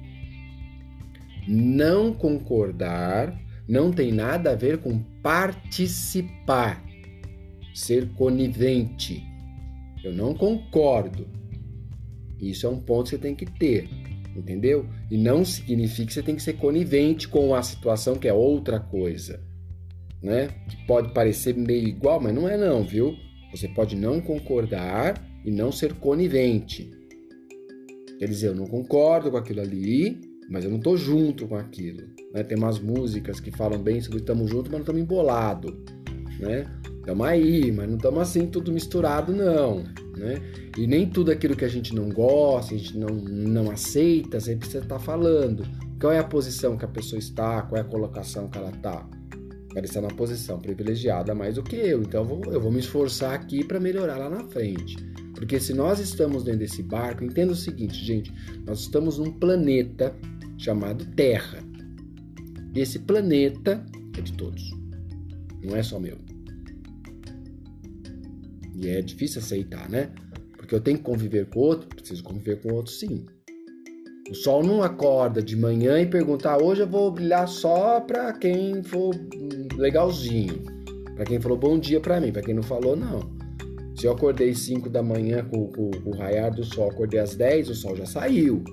Não 1.48 2.14
concordar 2.14 3.38
não 3.70 3.92
tem 3.92 4.12
nada 4.12 4.52
a 4.52 4.56
ver 4.56 4.80
com 4.80 4.98
participar. 5.22 6.84
ser 7.72 8.10
conivente. 8.16 9.24
Eu 10.04 10.12
não 10.12 10.34
concordo. 10.34 11.28
Isso 12.42 12.66
é 12.66 12.70
um 12.70 12.80
ponto 12.80 13.04
que 13.04 13.10
você 13.12 13.18
tem 13.20 13.36
que 13.36 13.46
ter, 13.46 13.88
entendeu? 14.36 14.86
E 15.10 15.18
não 15.18 15.46
significa 15.46 16.08
que 16.08 16.14
você 16.14 16.24
tem 16.24 16.36
que 16.36 16.42
ser 16.42 16.54
conivente 16.54 17.28
com 17.28 17.54
a 17.54 17.62
situação 17.62 18.16
que 18.16 18.28
é 18.28 18.34
outra 18.34 18.80
coisa, 18.80 19.40
né? 20.22 20.50
Que 20.68 20.88
pode 20.88 21.14
parecer 21.14 21.56
meio 21.56 21.88
igual, 21.88 22.20
mas 22.20 22.34
não 22.34 22.50
é 22.50 22.58
não, 22.58 22.84
viu? 22.84 23.16
Você 23.52 23.68
pode 23.68 23.96
não 23.96 24.20
concordar 24.20 25.24
e 25.46 25.52
não 25.52 25.72
ser 25.72 25.94
conivente. 25.94 26.90
Quer 28.18 28.28
dizer, 28.28 28.48
eu 28.48 28.56
não 28.56 28.66
concordo 28.66 29.30
com 29.32 29.38
aquilo 29.38 29.62
ali, 29.62 30.29
mas 30.50 30.66
eu 30.66 30.72
não 30.72 30.80
tô 30.80 30.98
junto 30.98 31.48
com 31.48 31.56
aquilo. 31.56 32.02
Né? 32.34 32.44
Tem 32.44 32.58
umas 32.58 32.80
músicas 32.80 33.40
que 33.40 33.52
falam 33.52 33.80
bem 33.80 34.02
sobre 34.02 34.20
estamos 34.20 34.50
juntos, 34.50 34.66
mas 34.66 34.74
não 34.74 34.80
estamos 34.80 35.02
embolados, 35.02 35.74
né? 36.40 36.66
Estamos 37.00 37.28
aí, 37.28 37.72
mas 37.72 37.88
não 37.88 37.98
estamos 37.98 38.20
assim 38.20 38.48
tudo 38.48 38.72
misturado, 38.72 39.32
não. 39.32 39.84
Né? 40.18 40.42
E 40.78 40.86
nem 40.86 41.08
tudo 41.08 41.32
aquilo 41.32 41.56
que 41.56 41.66
a 41.66 41.70
gente 41.70 41.96
não 41.96 42.10
gosta, 42.10 42.74
a 42.74 42.78
gente 42.78 42.98
não, 42.98 43.10
não 43.10 43.72
aceita, 43.72 44.40
sempre 44.40 44.62
precisa 44.62 44.84
estar 44.84 45.00
falando. 45.00 45.64
Qual 46.00 46.12
é 46.12 46.20
a 46.20 46.24
posição 46.24 46.78
que 46.78 46.86
a 46.86 46.88
pessoa 46.88 47.20
está, 47.20 47.62
qual 47.62 47.78
é 47.78 47.82
a 47.82 47.88
colocação 47.88 48.48
que 48.48 48.58
ela 48.58 48.72
está. 48.72 49.08
Ela 49.76 49.86
está 49.86 50.02
na 50.02 50.08
posição 50.08 50.60
privilegiada 50.60 51.36
mais 51.36 51.56
do 51.56 51.64
que 51.64 51.76
eu, 51.76 52.02
então 52.02 52.22
eu 52.22 52.26
vou, 52.26 52.54
eu 52.54 52.60
vou 52.60 52.72
me 52.72 52.80
esforçar 52.80 53.36
aqui 53.36 53.64
para 53.64 53.80
melhorar 53.80 54.18
lá 54.18 54.30
na 54.30 54.44
frente. 54.46 54.98
Porque 55.36 55.60
se 55.60 55.74
nós 55.74 56.00
estamos 56.00 56.44
dentro 56.44 56.60
desse 56.60 56.82
barco, 56.82 57.24
entenda 57.24 57.54
o 57.54 57.56
seguinte, 57.56 58.04
gente: 58.04 58.34
nós 58.66 58.82
estamos 58.82 59.20
num 59.20 59.32
planeta 59.32 60.14
chamado 60.60 61.06
Terra. 61.16 61.64
Esse 62.76 63.00
planeta 63.00 63.84
é 64.16 64.22
de 64.22 64.34
todos, 64.34 64.72
não 65.64 65.76
é 65.76 65.82
só 65.82 66.00
meu. 66.00 66.18
E 68.76 68.88
é 68.88 69.02
difícil 69.02 69.42
aceitar, 69.42 69.90
né? 69.90 70.12
Porque 70.56 70.76
eu 70.76 70.80
tenho 70.80 70.98
que 70.98 71.04
conviver 71.04 71.48
com 71.48 71.60
outro, 71.60 71.88
preciso 71.88 72.24
conviver 72.24 72.62
com 72.62 72.74
outro 72.74 72.92
sim. 72.92 73.26
O 74.30 74.36
sol 74.36 74.64
não 74.64 74.84
acorda 74.84 75.42
de 75.42 75.56
manhã 75.58 76.00
e 76.00 76.06
pergunta: 76.06 76.52
ah, 76.52 76.58
hoje 76.62 76.82
eu 76.82 76.88
vou 76.88 77.12
brilhar 77.12 77.48
só 77.48 78.00
para 78.02 78.32
quem 78.34 78.84
for 78.84 79.16
legalzinho, 79.76 80.62
para 81.16 81.26
quem 81.26 81.40
falou 81.40 81.58
bom 81.58 81.80
dia 81.80 82.00
para 82.00 82.22
mim, 82.22 82.32
para 82.32 82.44
quem 82.44 82.54
não 82.54 82.62
falou, 82.64 82.96
não. 82.96 83.38
Se 83.96 84.06
eu 84.06 84.12
acordei 84.12 84.54
5 84.54 84.90
da 84.90 85.02
manhã 85.02 85.44
com, 85.44 85.68
com, 85.68 85.92
com, 85.92 86.10
o 86.12 86.16
raiar 86.16 86.54
do 86.54 86.64
sol, 86.64 86.90
acordei 86.90 87.20
às 87.20 87.36
10, 87.36 87.70
o 87.70 87.76
sol 87.76 87.96
já 87.98 88.06
saiu. 88.06 88.64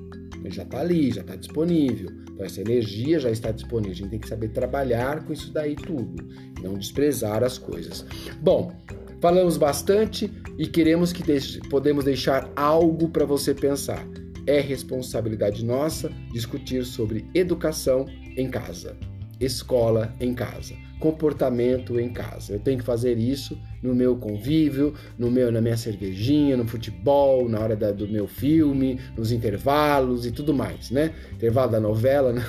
Ele 0.46 0.54
já 0.54 0.62
está 0.62 0.80
ali, 0.80 1.10
já 1.10 1.20
está 1.20 1.36
disponível. 1.36 2.10
Então 2.32 2.46
essa 2.46 2.60
energia 2.60 3.18
já 3.18 3.30
está 3.30 3.50
disponível. 3.50 3.92
A 3.92 3.96
gente 3.96 4.10
tem 4.10 4.18
que 4.18 4.28
saber 4.28 4.48
trabalhar 4.48 5.24
com 5.24 5.32
isso 5.32 5.52
daí 5.52 5.74
tudo. 5.74 6.26
Não 6.62 6.74
desprezar 6.74 7.42
as 7.42 7.58
coisas. 7.58 8.04
Bom, 8.40 8.72
Falamos 9.20 9.56
bastante 9.56 10.30
e 10.58 10.66
queremos 10.66 11.10
que 11.10 11.22
deixe, 11.22 11.58
podemos 11.70 12.04
deixar 12.04 12.52
algo 12.54 13.08
para 13.08 13.24
você 13.24 13.54
pensar. 13.54 14.06
É 14.46 14.60
responsabilidade 14.60 15.64
nossa 15.64 16.10
discutir 16.32 16.84
sobre 16.84 17.26
educação 17.34 18.04
em 18.36 18.48
casa, 18.50 18.94
escola 19.40 20.14
em 20.20 20.34
casa 20.34 20.74
comportamento 20.98 22.00
em 22.00 22.08
casa. 22.08 22.54
Eu 22.54 22.60
tenho 22.60 22.78
que 22.78 22.84
fazer 22.84 23.18
isso 23.18 23.58
no 23.86 23.94
meu 23.94 24.16
convívio, 24.16 24.94
no 25.18 25.30
meu, 25.30 25.50
na 25.50 25.60
minha 25.60 25.76
cervejinha, 25.76 26.56
no 26.56 26.66
futebol, 26.66 27.48
na 27.48 27.60
hora 27.60 27.76
da, 27.76 27.92
do 27.92 28.08
meu 28.08 28.26
filme, 28.26 29.00
nos 29.16 29.32
intervalos 29.32 30.26
e 30.26 30.30
tudo 30.30 30.52
mais, 30.52 30.90
né? 30.90 31.14
Intervalo 31.32 31.70
da 31.70 31.80
novela, 31.80 32.32
né? 32.32 32.44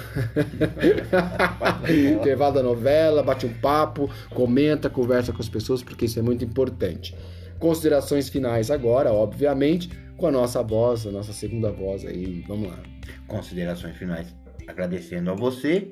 intervalo 2.19 2.55
da 2.55 2.63
novela, 2.63 3.23
bate 3.23 3.45
um 3.45 3.53
papo, 3.53 4.09
comenta, 4.31 4.89
conversa 4.89 5.31
com 5.31 5.41
as 5.41 5.49
pessoas, 5.49 5.83
porque 5.83 6.05
isso 6.05 6.19
é 6.19 6.21
muito 6.21 6.43
importante. 6.43 7.15
Considerações 7.59 8.29
finais 8.29 8.69
agora, 8.69 9.11
obviamente, 9.11 9.89
com 10.17 10.27
a 10.27 10.31
nossa 10.31 10.61
voz, 10.61 11.05
a 11.07 11.11
nossa 11.11 11.33
segunda 11.33 11.71
voz 11.71 12.05
aí. 12.05 12.43
Vamos 12.47 12.69
lá. 12.69 12.79
Considerações 13.27 13.95
finais. 13.95 14.35
Agradecendo 14.67 15.31
a 15.31 15.33
você, 15.33 15.91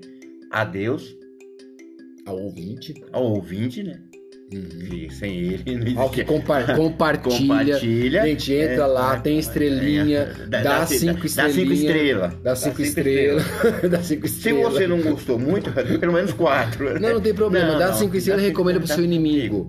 a 0.51 0.65
Deus 0.65 1.15
ao 2.25 2.37
ouvinte. 2.37 2.93
Ao 3.11 3.23
ouvinte, 3.23 3.83
né? 3.83 4.01
Uhum. 4.53 5.09
sem 5.09 5.39
ele 5.39 5.93
não 5.95 6.07
que 6.07 6.23
compa 6.23 6.61
compartilha. 6.75 7.39
compartilha. 7.39 8.21
Gente, 8.25 8.53
entra 8.53 8.83
é, 8.83 8.85
lá, 8.85 9.15
é, 9.15 9.19
tem 9.19 9.39
estrelinha, 9.39 10.19
é, 10.19 10.45
dá, 10.47 10.61
dá, 10.61 10.85
cinco 10.85 11.25
estrelinhas. 11.25 11.33
Dá 11.35 11.49
cinco 11.51 11.73
estrelas. 11.73 12.33
Dá 12.43 12.55
cinco 12.55 12.81
estrelas. 12.81 13.43
dá 13.89 14.03
cinco 14.03 14.25
estrelas. 14.25 14.71
Se 14.71 14.77
você 14.79 14.87
não 14.87 15.01
gostou 15.01 15.39
muito, 15.39 15.71
pelo 15.71 16.13
menos 16.13 16.31
quatro. 16.33 16.99
Não, 16.99 17.15
não 17.15 17.21
tem 17.21 17.33
problema. 17.33 17.73
Não, 17.73 17.79
dá 17.79 17.87
não, 17.87 17.93
cinco 17.95 18.15
estrelas 18.17 18.43
e 18.43 18.47
recomenda 18.47 18.79
pro 18.79 18.87
seu 18.87 19.03
inimigo. 19.03 19.67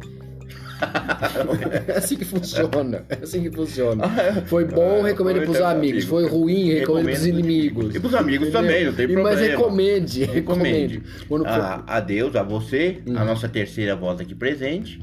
É 1.89 1.99
assim 1.99 2.17
que 2.17 2.25
funciona. 2.25 3.05
É 3.09 3.23
assim 3.23 3.43
que 3.43 3.51
funciona. 3.51 4.05
Foi 4.47 4.65
bom, 4.65 5.03
recomendo 5.03 5.43
pros 5.43 5.61
amigos. 5.61 6.05
Foi 6.05 6.29
ruim, 6.29 6.73
recomendo 6.73 7.07
pros 7.07 7.27
inimigos. 7.27 7.95
E 7.95 8.01
pros 8.01 8.15
amigos 8.15 8.51
também, 8.51 8.85
não 8.85 8.93
tem 8.93 9.07
problema. 9.07 9.31
Mas 9.31 9.41
recomende, 9.41 10.25
recomende. 10.25 11.03
Quando... 11.29 11.47
Ah, 11.47 11.85
a 11.87 12.01
Deus, 12.01 12.37
a 12.37 12.43
você, 12.43 13.03
a 13.07 13.11
uhum. 13.11 13.25
nossa 13.25 13.49
terceira 13.49 13.97
voz 13.97 14.21
aqui 14.21 14.35
presente. 14.35 15.01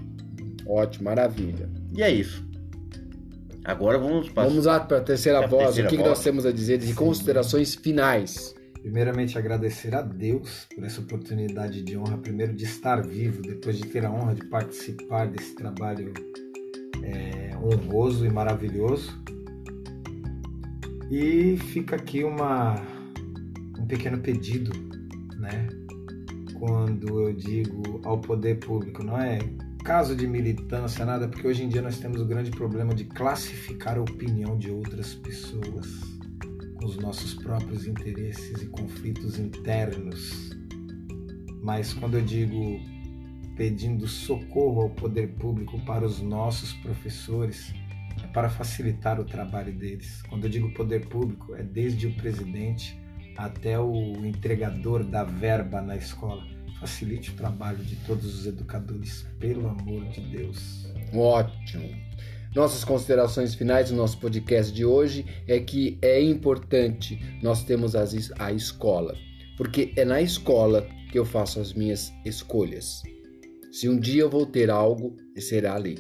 Ótimo, 0.65 1.05
maravilha. 1.05 1.69
E 1.95 2.01
é 2.01 2.11
isso. 2.11 2.43
Agora 3.65 3.97
vamos 3.97 4.29
para 4.29 4.47
Vamos 4.47 4.65
lá 4.65 4.79
para 4.79 4.97
a 4.97 5.01
terceira 5.01 5.47
voz. 5.47 5.65
Terceira 5.65 5.87
o 5.87 5.89
que, 5.89 5.95
voz. 5.95 6.07
que 6.07 6.09
nós 6.09 6.23
temos 6.23 6.45
a 6.45 6.51
dizer 6.51 6.77
de 6.77 6.93
considerações 6.93 7.75
finais? 7.75 8.53
Primeiramente, 8.83 9.37
agradecer 9.37 9.95
a 9.95 10.01
Deus 10.01 10.67
por 10.75 10.83
essa 10.83 10.99
oportunidade 10.99 11.81
de 11.81 11.97
honra, 11.97 12.17
primeiro 12.17 12.53
de 12.53 12.65
estar 12.65 13.01
vivo, 13.01 13.41
depois 13.41 13.77
de 13.77 13.87
ter 13.87 14.05
a 14.05 14.11
honra 14.11 14.35
de 14.35 14.45
participar 14.47 15.25
desse 15.25 15.55
trabalho 15.55 16.13
é, 17.01 17.55
honroso 17.55 18.25
e 18.25 18.29
maravilhoso. 18.29 19.17
E 21.09 21.55
fica 21.71 21.95
aqui 21.95 22.25
uma, 22.25 22.75
um 23.79 23.85
pequeno 23.87 24.17
pedido, 24.17 24.73
né? 25.39 25.69
Quando 26.59 27.21
eu 27.21 27.33
digo 27.33 28.01
ao 28.03 28.19
poder 28.19 28.59
público, 28.59 29.01
não 29.01 29.17
é 29.17 29.39
caso 29.85 30.13
de 30.13 30.27
militância, 30.27 31.05
nada, 31.05 31.29
porque 31.29 31.47
hoje 31.47 31.63
em 31.63 31.69
dia 31.69 31.81
nós 31.81 31.99
temos 31.99 32.19
o 32.19 32.25
grande 32.25 32.51
problema 32.51 32.93
de 32.93 33.05
classificar 33.05 33.97
a 33.97 34.01
opinião 34.01 34.57
de 34.57 34.69
outras 34.69 35.13
pessoas 35.13 36.12
os 36.83 36.97
nossos 36.97 37.33
próprios 37.33 37.87
interesses 37.87 38.61
e 38.61 38.67
conflitos 38.67 39.39
internos. 39.39 40.51
Mas 41.61 41.93
quando 41.93 42.17
eu 42.17 42.21
digo 42.21 42.79
pedindo 43.55 44.07
socorro 44.07 44.81
ao 44.81 44.89
poder 44.89 45.33
público 45.35 45.79
para 45.85 46.05
os 46.05 46.21
nossos 46.21 46.73
professores, 46.73 47.73
é 48.23 48.27
para 48.27 48.49
facilitar 48.49 49.19
o 49.19 49.25
trabalho 49.25 49.73
deles. 49.73 50.21
Quando 50.23 50.45
eu 50.45 50.49
digo 50.49 50.73
poder 50.73 51.07
público, 51.07 51.55
é 51.55 51.63
desde 51.63 52.07
o 52.07 52.15
presidente 52.15 52.99
até 53.37 53.79
o 53.79 54.25
entregador 54.25 55.03
da 55.03 55.23
verba 55.23 55.81
na 55.81 55.95
escola. 55.95 56.43
Facilite 56.79 57.31
o 57.31 57.33
trabalho 57.35 57.83
de 57.83 57.95
todos 57.97 58.25
os 58.39 58.45
educadores, 58.45 59.25
pelo 59.39 59.69
amor 59.69 60.03
de 60.09 60.21
Deus. 60.21 60.91
Ótimo. 61.13 61.89
Nossas 62.55 62.83
considerações 62.83 63.55
finais 63.55 63.89
do 63.89 63.95
nosso 63.95 64.19
podcast 64.19 64.71
de 64.71 64.85
hoje 64.85 65.25
é 65.47 65.59
que 65.59 65.97
é 66.03 66.21
importante 66.21 67.19
nós 67.41 67.63
termos 67.63 67.95
a 67.95 68.51
escola, 68.53 69.17
porque 69.57 69.91
é 69.95 70.05
na 70.05 70.21
escola 70.21 70.87
que 71.11 71.17
eu 71.17 71.25
faço 71.25 71.59
as 71.59 71.73
minhas 71.73 72.13
escolhas. 72.23 73.01
Se 73.71 73.89
um 73.89 73.99
dia 73.99 74.21
eu 74.21 74.29
vou 74.29 74.45
ter 74.45 74.69
algo, 74.69 75.17
será 75.35 75.73
ali. 75.73 75.97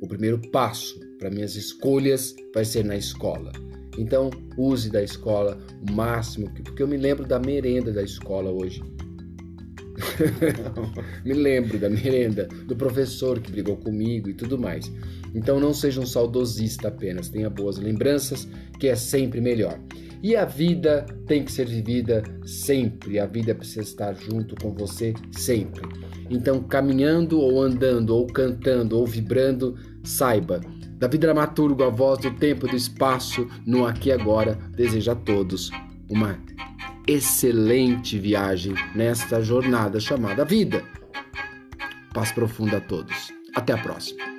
O 0.00 0.08
primeiro 0.08 0.40
passo 0.50 0.98
para 1.20 1.30
minhas 1.30 1.54
escolhas 1.54 2.34
vai 2.52 2.64
ser 2.64 2.84
na 2.84 2.96
escola. 2.96 3.52
Então, 3.96 4.28
use 4.58 4.90
da 4.90 5.04
escola 5.04 5.56
o 5.88 5.92
máximo, 5.92 6.50
porque 6.64 6.82
eu 6.82 6.88
me 6.88 6.96
lembro 6.96 7.24
da 7.24 7.38
merenda 7.38 7.92
da 7.92 8.02
escola 8.02 8.50
hoje. 8.50 8.82
me 11.24 11.34
lembro 11.34 11.78
da 11.78 11.88
merenda, 11.88 12.48
do 12.66 12.74
professor 12.74 13.38
que 13.40 13.52
brigou 13.52 13.76
comigo 13.76 14.28
e 14.28 14.34
tudo 14.34 14.58
mais. 14.58 14.90
Então 15.34 15.58
não 15.58 15.72
seja 15.72 16.00
um 16.00 16.06
saudosista 16.06 16.88
apenas, 16.88 17.28
tenha 17.28 17.48
boas 17.48 17.78
lembranças, 17.78 18.48
que 18.78 18.88
é 18.88 18.94
sempre 18.94 19.40
melhor. 19.40 19.78
E 20.22 20.36
a 20.36 20.44
vida 20.44 21.04
tem 21.26 21.44
que 21.44 21.50
ser 21.50 21.66
vivida 21.66 22.22
sempre, 22.44 23.18
a 23.18 23.26
vida 23.26 23.54
precisa 23.54 23.80
estar 23.80 24.14
junto 24.14 24.54
com 24.56 24.72
você 24.72 25.14
sempre. 25.32 25.82
Então, 26.30 26.62
caminhando 26.62 27.40
ou 27.40 27.60
andando, 27.60 28.10
ou 28.10 28.26
cantando, 28.26 28.96
ou 28.96 29.06
vibrando, 29.06 29.76
saiba, 30.04 30.60
Davi 31.02 31.18
Dramaturgo, 31.18 31.82
a 31.82 31.90
voz 31.90 32.20
do 32.20 32.30
tempo 32.30 32.66
e 32.66 32.70
do 32.70 32.76
espaço, 32.76 33.48
no 33.66 33.84
aqui 33.84 34.10
e 34.10 34.12
agora, 34.12 34.54
deseja 34.76 35.10
a 35.10 35.16
todos 35.16 35.68
uma 36.08 36.38
excelente 37.08 38.16
viagem 38.18 38.74
nesta 38.94 39.42
jornada 39.42 39.98
chamada 39.98 40.44
vida. 40.44 40.84
Paz 42.14 42.30
profunda 42.30 42.76
a 42.76 42.80
todos. 42.80 43.32
Até 43.56 43.72
a 43.72 43.78
próxima. 43.78 44.31